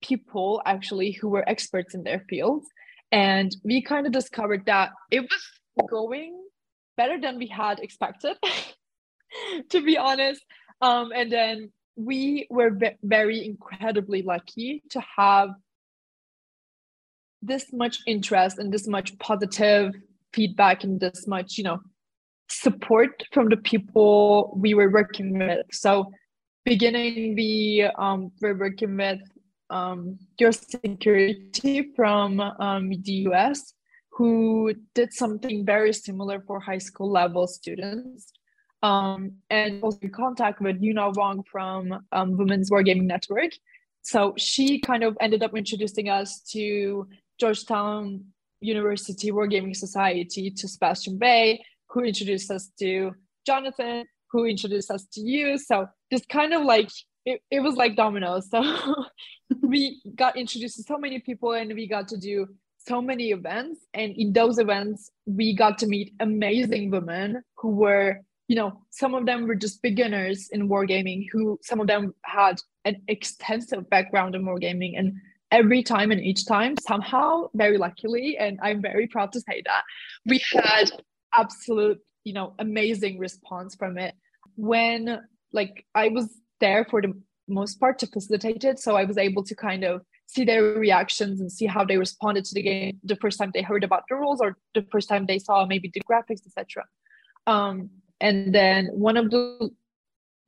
people 0.03 0.61
actually 0.65 1.11
who 1.11 1.29
were 1.29 1.47
experts 1.49 1.95
in 1.95 2.03
their 2.03 2.23
fields. 2.29 2.67
And 3.11 3.55
we 3.63 3.81
kind 3.81 4.05
of 4.05 4.11
discovered 4.11 4.65
that 4.65 4.91
it 5.09 5.21
was 5.21 5.89
going 5.89 6.37
better 6.97 7.19
than 7.19 7.37
we 7.37 7.47
had 7.47 7.79
expected, 7.79 8.37
to 9.69 9.81
be 9.81 9.97
honest. 9.97 10.43
Um, 10.81 11.11
and 11.15 11.31
then 11.31 11.71
we 11.95 12.47
were 12.49 12.77
very 13.03 13.45
incredibly 13.45 14.21
lucky 14.21 14.83
to 14.89 15.01
have 15.17 15.49
this 17.41 17.71
much 17.73 17.99
interest 18.07 18.57
and 18.57 18.73
this 18.73 18.87
much 18.87 19.17
positive 19.19 19.93
feedback 20.33 20.83
and 20.83 20.99
this 20.99 21.27
much, 21.27 21.57
you 21.57 21.63
know, 21.63 21.79
support 22.49 23.23
from 23.31 23.49
the 23.49 23.57
people 23.57 24.53
we 24.57 24.73
were 24.73 24.89
working 24.89 25.37
with. 25.37 25.65
So 25.71 26.11
beginning 26.65 27.35
we 27.35 27.89
um, 27.97 28.31
were 28.41 28.55
working 28.55 28.95
with 28.97 29.19
um, 29.69 30.17
your 30.39 30.51
security 30.51 31.91
from 31.95 32.39
um, 32.39 32.89
the 32.89 33.27
US 33.29 33.73
who 34.11 34.73
did 34.93 35.11
something 35.11 35.65
very 35.65 35.91
similar 35.91 36.41
for 36.41 36.59
high 36.59 36.77
school 36.77 37.11
level 37.11 37.47
students. 37.47 38.31
Um, 38.83 39.37
and 39.49 39.81
also 39.81 39.97
in 40.01 40.11
contact 40.11 40.59
with 40.61 40.81
Yuna 40.81 41.15
Wong 41.15 41.43
from 41.49 42.05
um, 42.11 42.37
Women's 42.37 42.69
Wargaming 42.69 43.03
Network. 43.03 43.51
so 44.01 44.33
she 44.37 44.79
kind 44.81 45.03
of 45.03 45.17
ended 45.21 45.41
up 45.41 45.55
introducing 45.55 46.09
us 46.09 46.41
to 46.51 47.07
Georgetown 47.39 48.25
University 48.59 49.31
Wargaming 49.31 49.75
Society, 49.75 50.51
to 50.51 50.67
Sebastian 50.67 51.17
Bay, 51.17 51.63
who 51.89 52.03
introduced 52.03 52.51
us 52.51 52.71
to 52.79 53.13
Jonathan, 53.45 54.05
who 54.31 54.45
introduced 54.45 54.91
us 54.91 55.05
to 55.13 55.21
you. 55.21 55.57
So 55.57 55.87
just 56.11 56.27
kind 56.29 56.53
of 56.53 56.63
like 56.63 56.89
it, 57.25 57.41
it 57.51 57.59
was 57.61 57.75
like 57.75 57.95
dominoes. 57.95 58.49
So 58.49 58.61
we 59.61 60.01
got 60.15 60.35
introduced 60.37 60.77
to 60.77 60.83
so 60.83 60.97
many 60.97 61.19
people 61.19 61.53
and 61.53 61.73
we 61.73 61.87
got 61.87 62.07
to 62.09 62.17
do 62.17 62.47
so 62.77 63.01
many 63.01 63.31
events. 63.31 63.85
And 63.93 64.13
in 64.17 64.33
those 64.33 64.59
events, 64.59 65.09
we 65.25 65.55
got 65.55 65.77
to 65.79 65.87
meet 65.87 66.13
amazing 66.19 66.91
women 66.91 67.43
who 67.57 67.69
were, 67.69 68.19
you 68.47 68.55
know, 68.55 68.81
some 68.89 69.15
of 69.15 69.25
them 69.25 69.47
were 69.47 69.55
just 69.55 69.81
beginners 69.81 70.49
in 70.51 70.69
wargaming, 70.69 71.27
who 71.31 71.59
some 71.63 71.79
of 71.79 71.87
them 71.87 72.13
had 72.23 72.59
an 72.85 73.01
extensive 73.07 73.89
background 73.89 74.35
in 74.35 74.43
wargaming. 74.43 74.97
And 74.97 75.13
every 75.51 75.83
time 75.83 76.11
and 76.11 76.21
each 76.21 76.45
time, 76.45 76.75
somehow, 76.77 77.49
very 77.53 77.77
luckily, 77.77 78.37
and 78.37 78.59
I'm 78.61 78.81
very 78.81 79.07
proud 79.07 79.31
to 79.33 79.39
say 79.39 79.61
that, 79.65 79.83
we 80.25 80.41
had 80.51 80.91
absolute, 81.33 81.99
you 82.23 82.33
know, 82.33 82.53
amazing 82.59 83.17
response 83.17 83.75
from 83.75 83.97
it. 83.97 84.13
When 84.55 85.21
like 85.53 85.85
I 85.95 86.09
was 86.09 86.29
there 86.59 86.85
for 86.89 87.01
the 87.01 87.13
most 87.47 87.79
part 87.79 87.99
to 87.99 88.07
facilitate 88.07 88.63
it. 88.63 88.79
So 88.79 88.95
I 88.95 89.03
was 89.03 89.17
able 89.17 89.43
to 89.43 89.55
kind 89.55 89.83
of 89.83 90.01
see 90.27 90.45
their 90.45 90.63
reactions 90.63 91.41
and 91.41 91.51
see 91.51 91.65
how 91.65 91.83
they 91.85 91.97
responded 91.97 92.45
to 92.45 92.55
the 92.55 92.61
game 92.61 92.99
the 93.03 93.17
first 93.17 93.37
time 93.37 93.51
they 93.53 93.61
heard 93.61 93.83
about 93.83 94.03
the 94.09 94.15
rules 94.15 94.41
or 94.41 94.57
the 94.73 94.85
first 94.91 95.09
time 95.09 95.25
they 95.25 95.39
saw 95.39 95.65
maybe 95.65 95.91
the 95.93 96.01
graphics, 96.09 96.45
etc. 96.45 96.85
Um, 97.45 97.89
and 98.23 98.55
then 98.55 98.87
one 98.93 99.17
of 99.17 99.29
the 99.29 99.69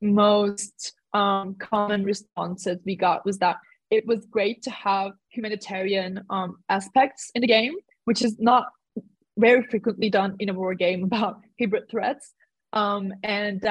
most 0.00 0.94
um, 1.12 1.54
common 1.56 2.04
responses 2.04 2.78
we 2.86 2.96
got 2.96 3.24
was 3.26 3.38
that 3.38 3.58
it 3.90 4.06
was 4.06 4.24
great 4.24 4.62
to 4.62 4.70
have 4.70 5.12
humanitarian 5.28 6.24
um, 6.30 6.56
aspects 6.70 7.30
in 7.34 7.42
the 7.42 7.46
game, 7.46 7.74
which 8.06 8.22
is 8.22 8.38
not 8.38 8.68
very 9.36 9.62
frequently 9.62 10.08
done 10.08 10.36
in 10.38 10.48
a 10.48 10.54
war 10.54 10.74
game 10.74 11.04
about 11.10 11.42
hybrid 11.60 11.88
threats. 11.90 12.32
Um, 12.72 13.12
and 13.22 13.62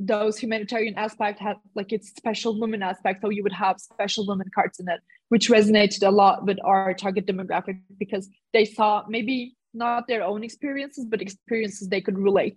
those 0.00 0.38
humanitarian 0.38 0.94
aspect 0.96 1.38
had 1.38 1.56
like 1.74 1.92
its 1.92 2.08
special 2.08 2.58
women 2.58 2.82
aspect 2.82 3.20
so 3.20 3.28
you 3.28 3.42
would 3.42 3.52
have 3.52 3.78
special 3.78 4.26
women 4.26 4.48
cards 4.54 4.80
in 4.80 4.88
it 4.88 5.00
which 5.28 5.50
resonated 5.50 6.06
a 6.06 6.10
lot 6.10 6.46
with 6.46 6.56
our 6.64 6.94
target 6.94 7.26
demographic 7.26 7.78
because 7.98 8.26
they 8.54 8.64
saw 8.64 9.04
maybe 9.08 9.54
not 9.74 10.08
their 10.08 10.24
own 10.24 10.42
experiences 10.42 11.04
but 11.04 11.20
experiences 11.20 11.86
they 11.88 12.00
could 12.00 12.18
relate 12.18 12.56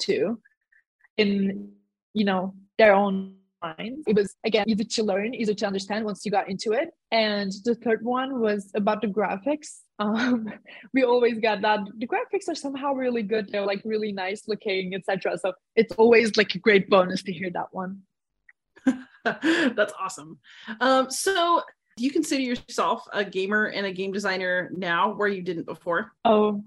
to 0.00 0.40
in 1.16 1.72
you 2.14 2.24
know 2.24 2.54
their 2.78 2.94
own 2.94 3.34
minds. 3.62 4.04
It 4.06 4.14
was 4.16 4.34
again 4.44 4.64
easy 4.68 4.84
to 4.84 5.02
learn 5.02 5.34
easy 5.34 5.54
to 5.54 5.66
understand 5.66 6.04
once 6.04 6.24
you 6.24 6.30
got 6.30 6.48
into 6.48 6.72
it. 6.72 6.90
And 7.10 7.52
the 7.64 7.74
third 7.74 8.04
one 8.04 8.40
was 8.40 8.70
about 8.74 9.02
the 9.02 9.08
graphics. 9.08 9.80
Um, 10.00 10.48
we 10.94 11.02
always 11.02 11.40
get 11.40 11.60
that 11.62 11.80
the 11.98 12.06
graphics 12.06 12.48
are 12.48 12.54
somehow 12.54 12.92
really 12.92 13.24
good. 13.24 13.48
They're 13.50 13.66
like 13.66 13.82
really 13.84 14.12
nice 14.12 14.46
looking 14.46 14.94
etc 14.94 15.36
so 15.36 15.54
it's 15.74 15.92
always 15.94 16.36
like 16.36 16.54
a 16.54 16.58
great 16.60 16.88
bonus 16.88 17.24
to 17.24 17.32
hear 17.32 17.50
that 17.50 17.66
one. 17.72 18.02
That's 19.24 19.92
awesome. 20.00 20.38
Um, 20.80 21.10
so 21.10 21.62
do 21.96 22.04
you 22.04 22.12
consider 22.12 22.42
yourself 22.42 23.08
a 23.12 23.24
gamer 23.24 23.64
and 23.64 23.86
a 23.86 23.92
game 23.92 24.12
designer 24.12 24.70
now 24.72 25.14
where 25.14 25.26
you 25.26 25.42
didn't 25.42 25.66
before? 25.66 26.12
Oh 26.24 26.62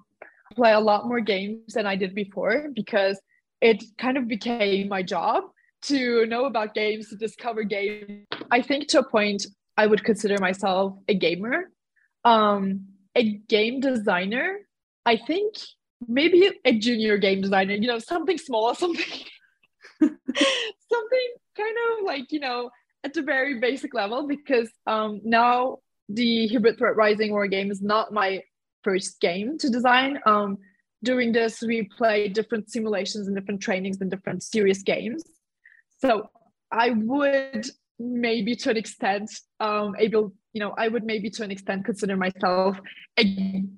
play 0.55 0.73
a 0.73 0.79
lot 0.79 1.07
more 1.07 1.19
games 1.19 1.73
than 1.73 1.85
i 1.85 1.95
did 1.95 2.13
before 2.15 2.67
because 2.73 3.19
it 3.61 3.83
kind 3.97 4.17
of 4.17 4.27
became 4.27 4.87
my 4.89 5.03
job 5.03 5.43
to 5.83 6.25
know 6.25 6.45
about 6.45 6.73
games 6.73 7.09
to 7.09 7.15
discover 7.15 7.63
games. 7.63 8.25
I 8.51 8.61
think 8.61 8.87
to 8.89 8.99
a 8.99 9.09
point 9.09 9.45
i 9.77 9.87
would 9.87 10.03
consider 10.03 10.37
myself 10.39 10.93
a 11.07 11.13
gamer. 11.13 11.71
Um 12.25 12.87
a 13.15 13.23
game 13.23 13.79
designer, 13.79 14.59
I 15.05 15.17
think 15.17 15.55
maybe 16.07 16.49
a 16.63 16.77
junior 16.77 17.17
game 17.17 17.41
designer, 17.41 17.73
you 17.73 17.87
know, 17.87 17.99
something 17.99 18.37
small, 18.37 18.73
something 18.83 19.11
something 19.99 21.29
kind 21.57 21.77
of 21.85 22.05
like, 22.05 22.31
you 22.31 22.39
know, 22.39 22.69
at 23.03 23.13
the 23.13 23.21
very 23.21 23.59
basic 23.59 23.93
level 23.93 24.27
because 24.27 24.69
um 24.87 25.21
now 25.23 25.77
the 26.09 26.47
Hybrid 26.47 26.77
Threat 26.77 26.95
Rising 26.95 27.31
War 27.31 27.47
game 27.47 27.71
is 27.71 27.81
not 27.81 28.11
my 28.11 28.43
first 28.83 29.19
game 29.19 29.57
to 29.59 29.69
design. 29.69 30.19
Um 30.25 30.57
during 31.03 31.31
this 31.31 31.61
we 31.61 31.83
play 31.97 32.27
different 32.27 32.69
simulations 32.69 33.27
and 33.27 33.35
different 33.35 33.61
trainings 33.61 33.99
and 34.01 34.11
different 34.11 34.43
serious 34.43 34.83
games. 34.83 35.23
So 35.99 36.29
I 36.71 36.91
would 36.91 37.65
maybe 37.99 38.55
to 38.55 38.69
an 38.71 38.77
extent 38.77 39.29
um 39.59 39.95
able 39.97 40.33
you 40.53 40.59
know, 40.59 40.73
I 40.77 40.87
would 40.87 41.05
maybe 41.05 41.29
to 41.29 41.43
an 41.43 41.51
extent 41.51 41.85
consider 41.85 42.17
myself 42.17 42.77
a 43.17 43.23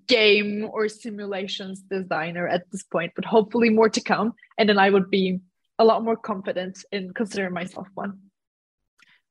game 0.07 0.67
or 0.71 0.89
simulations 0.89 1.81
designer 1.81 2.47
at 2.47 2.69
this 2.71 2.83
point, 2.83 3.11
but 3.15 3.25
hopefully 3.25 3.69
more 3.69 3.89
to 3.89 4.01
come. 4.01 4.33
And 4.57 4.67
then 4.67 4.79
I 4.79 4.89
would 4.89 5.09
be 5.09 5.39
a 5.77 5.85
lot 5.85 6.03
more 6.03 6.17
confident 6.17 6.83
in 6.91 7.13
considering 7.13 7.53
myself 7.53 7.87
one. 7.93 8.19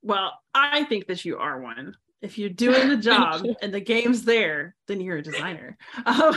Well, 0.03 0.33
I 0.55 0.85
think 0.85 1.07
that 1.07 1.25
you 1.25 1.39
are 1.39 1.61
one. 1.61 1.95
If 2.23 2.39
you're 2.39 2.51
doing 2.51 2.89
the 2.89 2.97
job 3.11 3.45
and 3.61 3.75
the 3.75 3.81
game's 3.81 4.25
there, 4.25 4.77
then 4.87 5.01
you're 5.01 5.19
a 5.19 5.23
designer. 5.23 5.77
Um, 6.07 6.37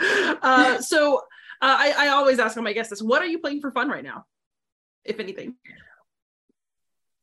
uh, 0.42 0.80
so 0.80 1.18
uh, 1.18 1.76
I, 1.78 1.94
I 1.98 2.08
always 2.08 2.38
ask 2.38 2.56
my 2.56 2.72
guests 2.72 2.90
this: 2.90 3.02
What 3.02 3.22
are 3.22 3.26
you 3.26 3.38
playing 3.38 3.60
for 3.60 3.70
fun 3.70 3.88
right 3.88 4.04
now, 4.04 4.26
if 5.04 5.18
anything? 5.18 5.56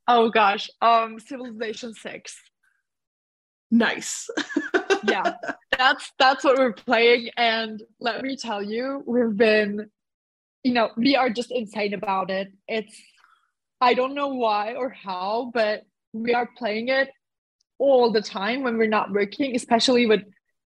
Oh 0.08 0.30
gosh, 0.30 0.70
um, 0.82 1.20
Civilization 1.20 1.94
Six. 1.94 2.40
Nice. 3.72 4.30
yeah, 5.08 5.34
that's 5.78 6.12
that's 6.20 6.44
what 6.44 6.58
we're 6.58 6.74
playing, 6.74 7.30
and 7.38 7.82
let 8.00 8.22
me 8.22 8.36
tell 8.36 8.62
you, 8.62 9.04
we've 9.06 9.36
been, 9.36 9.90
you 10.64 10.74
know, 10.74 10.92
we 10.98 11.16
are 11.16 11.30
just 11.30 11.52
insane 11.52 11.94
about 11.94 12.30
it. 12.30 12.52
It's, 12.68 12.96
I 13.82 13.94
don't 13.94 14.16
know 14.16 14.30
why 14.30 14.74
or 14.74 14.90
how, 14.90 15.52
but 15.54 15.84
we 16.14 16.34
are 16.34 16.50
playing 16.58 16.90
it 16.90 17.10
all 17.80 18.12
the 18.12 18.22
time 18.22 18.64
when 18.64 18.78
we're 18.78 18.88
not 18.88 19.12
working, 19.12 19.56
especially 19.56 20.06
with 20.06 20.22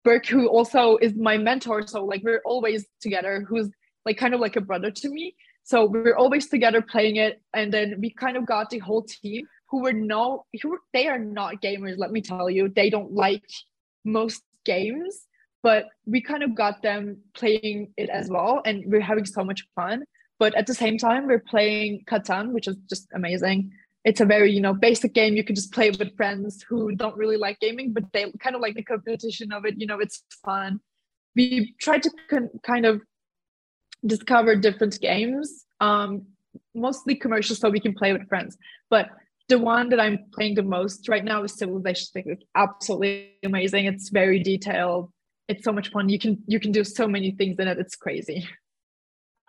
Burke, 0.04 0.28
who 0.28 0.48
also 0.48 0.98
is 0.98 1.16
my 1.16 1.38
mentor. 1.38 1.86
So 1.88 2.06
like 2.06 2.24
we're 2.24 2.42
always 2.46 2.86
together. 3.02 3.46
Who's 3.48 3.70
like 4.06 4.18
kind 4.18 4.34
of 4.34 4.40
like 4.40 4.56
a 4.56 4.62
brother 4.62 4.92
to 4.92 5.10
me. 5.10 5.36
So 5.64 5.86
we 5.86 6.00
are 6.00 6.18
always 6.18 6.50
together 6.50 6.82
playing 6.82 7.18
it, 7.18 7.42
and 7.54 7.72
then 7.72 8.00
we 8.00 8.10
kind 8.10 8.38
of 8.38 8.46
got 8.46 8.70
the 8.70 8.80
whole 8.80 9.04
team 9.04 9.46
who 9.70 9.84
were 9.84 9.94
no, 9.94 10.46
who 10.64 10.80
they 10.94 11.08
are 11.08 11.20
not 11.20 11.62
gamers. 11.62 11.98
Let 11.98 12.12
me 12.12 12.22
tell 12.22 12.50
you, 12.50 12.70
they 12.70 12.90
don't 12.90 13.12
like 13.12 13.44
most 14.04 14.42
games, 14.66 15.28
but 15.62 15.86
we 16.08 16.22
kind 16.22 16.42
of 16.42 16.56
got 16.56 16.82
them 16.82 17.18
playing 17.36 17.94
it 17.98 18.10
as 18.10 18.30
well, 18.30 18.62
and 18.66 18.84
we're 18.88 19.00
having 19.02 19.26
so 19.26 19.44
much 19.44 19.68
fun. 19.76 20.06
But 20.40 20.56
at 20.56 20.66
the 20.66 20.74
same 20.74 20.98
time, 20.98 21.28
we're 21.28 21.38
playing 21.38 22.04
Catan, 22.10 22.52
which 22.52 22.68
is 22.68 22.78
just 22.90 23.08
amazing. 23.14 23.72
It's 24.10 24.22
a 24.22 24.26
very 24.26 24.52
you 24.52 24.62
know 24.66 24.74
basic 24.74 25.14
game 25.14 25.36
you 25.36 25.44
can 25.44 25.56
just 25.56 25.72
play 25.72 25.90
with 25.92 26.18
friends 26.18 26.66
who 26.68 26.96
don't 26.96 27.16
really 27.16 27.38
like 27.38 27.60
gaming, 27.60 27.94
but 27.94 28.06
they 28.14 28.24
kind 28.44 28.56
of 28.56 28.62
like 28.62 28.76
the 28.76 28.84
competition 28.84 29.52
of 29.52 29.66
it. 29.66 29.76
You 29.78 29.88
know, 29.90 30.00
it's 30.00 30.24
fun. 30.44 30.80
We 31.36 31.76
tried 31.80 32.04
to 32.04 32.12
con- 32.30 32.50
kind 32.64 32.86
of 32.86 33.02
discover 34.06 34.56
different 34.56 35.00
games, 35.00 35.66
um, 35.80 36.26
mostly 36.74 37.16
commercial, 37.16 37.56
so 37.56 37.70
we 37.70 37.80
can 37.80 37.94
play 37.94 38.12
with 38.14 38.28
friends. 38.28 38.58
But 38.90 39.10
the 39.48 39.60
one 39.60 39.90
that 39.90 40.00
I'm 40.00 40.20
playing 40.34 40.56
the 40.56 40.64
most 40.64 41.10
right 41.10 41.24
now 41.24 41.44
is 41.44 41.54
Civilization 41.54 42.08
it's 42.26 42.44
Absolutely 42.56 43.34
amazing. 43.44 43.86
It's 43.86 44.10
very 44.10 44.42
detailed. 44.42 45.12
It's 45.48 45.64
so 45.64 45.72
much 45.72 45.90
fun. 45.92 46.10
You 46.10 46.20
can 46.20 46.38
you 46.48 46.60
can 46.60 46.72
do 46.72 46.84
so 46.84 47.08
many 47.08 47.32
things 47.32 47.58
in 47.60 47.68
it. 47.68 47.78
It's 47.80 47.96
crazy. 47.96 48.48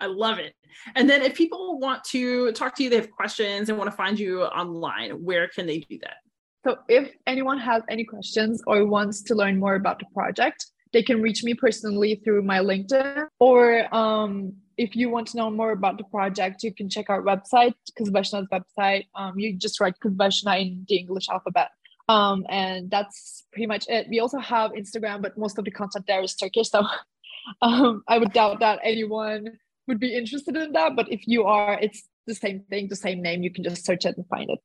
I 0.01 0.07
love 0.07 0.39
it. 0.39 0.55
And 0.95 1.09
then 1.09 1.23
if 1.23 1.35
people 1.35 1.79
want 1.79 2.05
to 2.05 2.53
talk 2.53 2.75
to 2.77 2.83
you, 2.83 2.91
they 2.91 2.97
have 2.97 3.11
questions 3.11 3.69
and 3.69 3.79
want 3.79 3.91
to 3.91 3.97
find 3.97 4.19
you 4.19 4.43
online, 4.45 5.11
where 5.23 5.49
can 5.49 5.67
they 5.67 5.81
do 5.81 5.99
that? 6.03 6.17
So 6.65 6.77
if 6.89 7.11
anyone 7.27 7.59
has 7.59 7.83
any 7.89 8.05
questions 8.05 8.63
or 8.67 8.87
wants 8.87 9.23
to 9.25 9.35
learn 9.35 9.59
more 9.59 9.75
about 9.75 9.99
the 9.99 10.07
project, 10.13 10.67
they 10.93 11.03
can 11.03 11.23
reach 11.23 11.43
me 11.43 11.55
personally 11.55 12.21
through 12.25 12.43
my 12.43 12.59
LinkedIn. 12.59 13.27
Or 13.39 13.95
um, 13.95 14.55
if 14.77 14.97
you 14.97 15.09
want 15.09 15.29
to 15.29 15.37
know 15.37 15.51
more 15.51 15.73
about 15.73 15.99
the 15.99 16.05
project, 16.05 16.63
you 16.63 16.75
can 16.75 16.89
check 16.89 17.09
our 17.09 17.23
website, 17.23 17.75
Kızbaşına's 17.99 18.49
website. 18.51 19.07
Um, 19.15 19.39
you 19.39 19.57
just 19.57 19.81
write 19.81 19.95
Kızbaşına 20.01 20.57
in 20.59 20.85
the 20.89 20.97
English 20.99 21.29
alphabet. 21.29 21.69
Um, 22.09 22.45
and 22.49 22.91
that's 22.91 23.45
pretty 23.53 23.67
much 23.67 23.89
it. 23.89 24.09
We 24.11 24.21
also 24.21 24.39
have 24.39 24.73
Instagram, 24.73 25.23
but 25.23 25.39
most 25.39 25.59
of 25.59 25.65
the 25.65 25.71
content 25.71 26.07
there 26.07 26.23
is 26.23 26.35
Turkish. 26.35 26.71
So 26.71 26.85
um, 27.63 28.03
I 28.09 28.19
would 28.19 28.33
doubt 28.33 28.61
that 28.61 28.81
anyone 28.83 29.59
would 29.87 30.01
be 30.01 30.15
interested 30.15 30.57
in 30.57 30.73
that. 30.73 30.97
But 30.97 31.11
if 31.11 31.27
you 31.27 31.45
are, 31.45 31.79
it's 31.81 32.09
the 32.27 32.35
same 32.35 32.61
thing, 32.71 32.89
the 32.89 32.97
same 32.97 33.23
name. 33.23 33.43
You 33.43 33.53
can 33.53 33.65
just 33.65 33.85
search 33.85 34.05
it 34.05 34.17
and 34.17 34.27
find 34.29 34.51
it. 34.51 34.59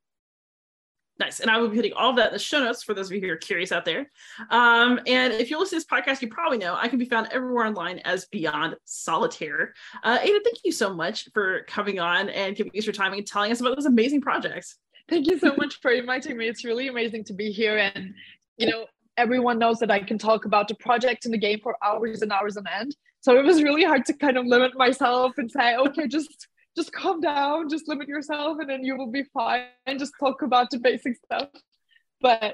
Nice. 1.17 1.39
And 1.39 1.49
I 1.49 1.57
will 1.57 1.69
be 1.69 1.77
putting 1.77 1.93
all 1.93 2.09
of 2.09 2.17
that 2.17 2.27
in 2.27 2.33
the 2.33 2.39
show 2.39 2.59
notes 2.59 2.83
for 2.83 2.93
those 2.93 3.07
of 3.07 3.15
you 3.15 3.21
who 3.21 3.29
are 3.29 3.37
curious 3.37 3.71
out 3.71 3.85
there. 3.85 4.09
Um, 4.49 4.99
and 5.07 5.31
if 5.33 5.49
you 5.49 5.57
listen 5.57 5.79
to 5.79 5.85
this 5.85 5.85
podcast, 5.85 6.21
you 6.21 6.27
probably 6.27 6.57
know 6.57 6.75
I 6.75 6.89
can 6.89 6.99
be 6.99 7.05
found 7.05 7.29
everywhere 7.31 7.65
online 7.65 7.99
as 7.99 8.25
Beyond 8.25 8.75
Solitaire. 8.83 9.73
Uh, 10.03 10.17
Ada, 10.21 10.41
thank 10.43 10.57
you 10.65 10.73
so 10.73 10.93
much 10.93 11.29
for 11.33 11.63
coming 11.69 11.99
on 11.99 12.27
and 12.29 12.53
giving 12.53 12.73
us 12.77 12.85
your 12.85 12.91
time 12.91 13.13
and 13.13 13.25
telling 13.25 13.51
us 13.53 13.61
about 13.61 13.75
those 13.75 13.85
amazing 13.85 14.19
projects. 14.19 14.75
Thank 15.07 15.27
you 15.27 15.39
so 15.39 15.55
much 15.55 15.79
for 15.81 15.91
inviting 15.91 16.35
me. 16.35 16.49
It's 16.49 16.65
really 16.65 16.89
amazing 16.89 17.23
to 17.25 17.33
be 17.33 17.49
here. 17.49 17.77
And, 17.77 18.13
you 18.57 18.67
know, 18.67 18.85
everyone 19.15 19.57
knows 19.57 19.79
that 19.79 19.91
I 19.91 19.99
can 19.99 20.17
talk 20.17 20.43
about 20.43 20.67
the 20.67 20.75
project 20.75 21.23
and 21.23 21.33
the 21.33 21.37
game 21.37 21.61
for 21.63 21.77
hours 21.81 22.23
and 22.23 22.31
hours 22.33 22.57
on 22.57 22.65
end. 22.67 22.93
So 23.25 23.39
it 23.39 23.43
was 23.43 23.63
really 23.63 23.83
hard 23.83 24.05
to 24.05 24.13
kind 24.13 24.37
of 24.37 24.45
limit 24.45 24.77
myself 24.77 25.39
and 25.39 25.49
say, 25.49 25.75
okay, 25.77 26.07
just 26.07 26.47
just 26.77 26.91
calm 26.91 27.21
down, 27.21 27.69
just 27.69 27.87
limit 27.87 28.07
yourself, 28.07 28.59
and 28.59 28.69
then 28.69 28.83
you 28.83 28.95
will 28.95 29.09
be 29.09 29.23
fine. 29.33 29.63
And 29.87 29.97
just 29.97 30.13
talk 30.19 30.43
about 30.43 30.69
the 30.69 30.77
basic 30.77 31.15
stuff. 31.25 31.49
But 32.21 32.53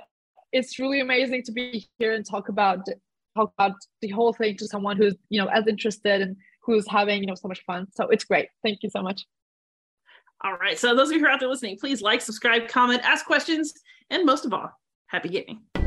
it's 0.54 0.80
really 0.80 1.02
amazing 1.02 1.44
to 1.44 1.52
be 1.52 1.90
here 2.00 2.14
and 2.14 2.26
talk 2.26 2.48
about 2.48 2.88
talk 3.36 3.52
about 3.58 3.74
the 4.02 4.08
whole 4.12 4.32
thing 4.32 4.56
to 4.60 4.66
someone 4.66 4.96
who's 4.96 5.16
you 5.28 5.42
know 5.42 5.50
as 5.50 5.68
interested 5.68 6.22
and 6.22 6.38
who's 6.64 6.88
having 6.88 7.20
you 7.20 7.28
know 7.28 7.36
so 7.36 7.50
much 7.50 7.62
fun. 7.66 7.88
So 7.94 8.08
it's 8.08 8.24
great. 8.24 8.48
Thank 8.64 8.82
you 8.82 8.90
so 8.90 9.02
much. 9.02 9.26
All 10.42 10.56
right. 10.56 10.80
So 10.80 10.96
those 10.96 11.10
of 11.10 11.16
you 11.16 11.20
who 11.20 11.26
are 11.26 11.32
out 11.32 11.42
there 11.42 11.50
listening, 11.50 11.78
please 11.82 12.02
like, 12.02 12.22
subscribe, 12.22 12.70
comment, 12.70 13.02
ask 13.04 13.26
questions, 13.26 13.74
and 14.10 14.26
most 14.26 14.46
of 14.46 14.54
all, 14.54 14.72
happy 15.08 15.28
gaming. 15.28 15.81